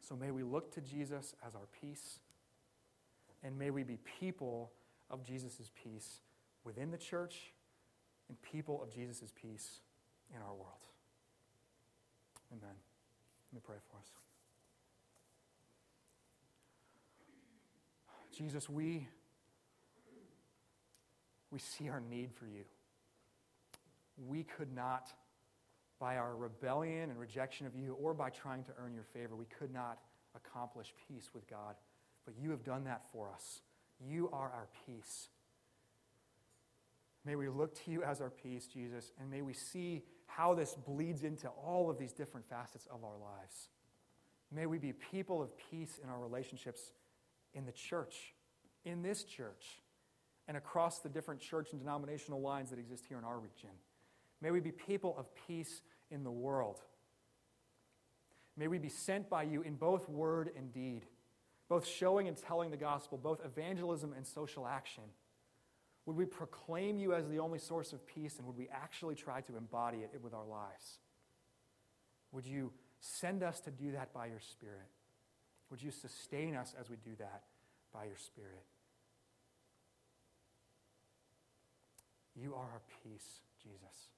So 0.01 0.15
may 0.15 0.31
we 0.31 0.45
look 0.45 0.73
to 0.75 0.81
Jesus 0.81 1.35
as 1.47 1.55
our 1.55 1.67
peace, 1.81 2.21
and 3.43 3.59
may 3.59 3.71
we 3.71 3.83
be 3.83 3.99
people 4.21 4.71
of 5.11 5.25
Jesus' 5.25 5.71
peace 5.83 6.21
within 6.63 6.91
the 6.91 6.99
church 6.99 7.53
and 8.29 8.41
people 8.43 8.83
of 8.83 8.95
Jesus' 8.95 9.33
peace 9.35 9.81
in 10.35 10.41
our 10.41 10.55
world. 10.55 10.87
Amen. 12.53 12.77
Let 13.53 13.55
me 13.55 13.61
pray 13.65 13.77
for 13.91 13.99
us. 13.99 14.07
Jesus, 18.37 18.69
we, 18.69 19.09
we 21.51 21.59
see 21.59 21.89
our 21.89 22.01
need 22.01 22.31
for 22.35 22.47
you. 22.47 22.65
We 24.16 24.44
could 24.44 24.72
not 24.74 25.12
by 25.98 26.16
our 26.16 26.37
rebellion 26.37 27.11
and 27.11 27.18
rejection 27.18 27.66
of 27.66 27.74
you 27.74 27.96
or 28.00 28.14
by 28.14 28.31
trying 28.31 28.64
to 28.64 28.72
earn 28.79 28.94
your 28.94 29.05
favor. 29.05 29.37
We 29.37 29.46
could 29.59 29.72
not 29.72 29.98
accomplish 30.35 30.92
peace 31.09 31.31
with 31.35 31.48
God. 31.48 31.77
But 32.24 32.35
you 32.40 32.50
have 32.50 32.64
done 32.64 32.85
that 32.85 33.03
for 33.12 33.31
us. 33.31 33.61
You 34.00 34.29
are 34.33 34.50
our 34.50 34.68
peace. 34.87 35.29
May 37.25 37.37
we 37.37 37.48
look 37.48 37.75
to 37.85 37.90
you 37.90 38.02
as 38.02 38.21
our 38.21 38.31
peace, 38.31 38.67
Jesus, 38.67 39.12
and 39.19 39.31
may 39.31 39.42
we 39.42 39.54
see 39.54 40.02
how 40.27 40.54
this 40.54 40.75
bleeds 40.75 41.23
into 41.23 41.48
all 41.48 41.88
of 41.88 41.98
these 41.98 42.12
different 42.12 42.48
facets 42.48 42.87
of 42.87 43.04
our 43.04 43.17
lives. 43.19 43.69
May 44.52 44.67
we 44.67 44.79
be 44.79 44.92
people 44.92 45.40
of 45.42 45.50
peace 45.71 45.98
in 46.02 46.10
our 46.10 46.19
relationships 46.19 46.92
in 47.54 47.65
the 47.65 47.73
church, 47.73 48.35
in 48.85 49.02
this 49.02 49.25
church, 49.25 49.81
and 50.48 50.56
across 50.56 50.98
the 50.98 51.08
different 51.08 51.40
church 51.40 51.69
and 51.73 51.81
denominational 51.81 52.40
lines 52.40 52.71
that 52.71 52.79
exist 52.79 53.04
here 53.08 53.19
in 53.19 53.25
our 53.25 53.38
region. 53.38 53.71
May 54.45 54.51
we 54.51 54.61
be 54.61 54.73
people 54.73 55.17
of 55.17 55.27
peace 55.47 55.81
in 56.11 56.23
the 56.23 56.31
world. 56.31 56.79
May 58.59 58.69
we 58.69 58.77
be 58.77 58.90
sent 58.90 59.31
by 59.31 59.45
you 59.45 59.63
in 59.63 59.77
both 59.77 60.07
word 60.07 60.51
and 60.55 60.71
deed, 60.71 61.07
both 61.71 61.87
showing 61.87 62.29
and 62.29 62.37
telling 62.37 62.71
the 62.71 62.77
gospel, 62.77 63.17
both 63.17 63.40
evangelism 63.42 64.13
and 64.15 64.27
social 64.27 64.67
action. 64.67 65.05
Would 66.05 66.17
we 66.17 66.27
proclaim 66.27 66.99
you 66.99 67.15
as 67.15 67.27
the 67.27 67.38
only 67.38 67.59
source 67.59 67.95
of 67.95 68.07
peace, 68.07 68.37
and 68.37 68.47
would 68.47 68.59
we 68.59 68.69
actually 68.71 69.15
try 69.15 69.40
to 69.40 69.57
embody 69.57 70.01
it 70.01 70.21
with 70.23 70.35
our 70.35 70.45
lives? 70.45 70.99
Would 72.33 72.45
you 72.45 72.71
send 73.01 73.42
us 73.42 73.61
to 73.61 73.71
do 73.71 73.92
that 73.92 74.13
by 74.13 74.27
your 74.27 74.40
Spirit? 74.40 74.90
Would 75.71 75.83
you 75.83 75.90
sustain 75.90 76.55
us 76.55 76.75
as 76.79 76.90
we 76.90 76.97
do 76.97 77.17
that 77.19 77.45
by 77.95 78.05
your 78.05 78.19
Spirit? 78.19 78.67
You 82.37 82.55
are 82.55 82.61
our 82.61 82.83
peace, 83.03 83.40
Jesus. 83.63 84.13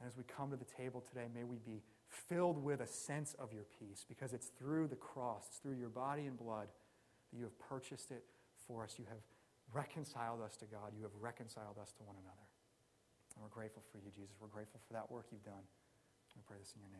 And 0.00 0.08
as 0.08 0.16
we 0.16 0.24
come 0.24 0.50
to 0.50 0.56
the 0.56 0.64
table 0.64 1.04
today, 1.06 1.26
may 1.34 1.44
we 1.44 1.58
be 1.58 1.82
filled 2.08 2.62
with 2.62 2.80
a 2.80 2.86
sense 2.86 3.36
of 3.38 3.52
your 3.52 3.64
peace 3.78 4.04
because 4.08 4.32
it's 4.32 4.48
through 4.58 4.88
the 4.88 4.96
cross, 4.96 5.44
it's 5.48 5.58
through 5.58 5.76
your 5.76 5.90
body 5.90 6.26
and 6.26 6.38
blood 6.38 6.68
that 7.30 7.38
you 7.38 7.44
have 7.44 7.58
purchased 7.58 8.10
it 8.10 8.24
for 8.66 8.82
us. 8.82 8.96
You 8.98 9.04
have 9.08 9.22
reconciled 9.72 10.40
us 10.42 10.56
to 10.58 10.64
God, 10.64 10.92
you 10.96 11.02
have 11.02 11.14
reconciled 11.20 11.78
us 11.80 11.92
to 11.98 12.02
one 12.02 12.16
another. 12.16 12.48
And 13.36 13.44
we're 13.44 13.54
grateful 13.54 13.84
for 13.92 13.98
you, 13.98 14.10
Jesus. 14.10 14.34
We're 14.40 14.48
grateful 14.48 14.80
for 14.88 14.94
that 14.94 15.10
work 15.10 15.26
you've 15.30 15.44
done. 15.44 15.62
We 16.34 16.42
pray 16.46 16.56
this 16.58 16.72
in 16.74 16.80
your 16.80 16.90
name. 16.90 16.98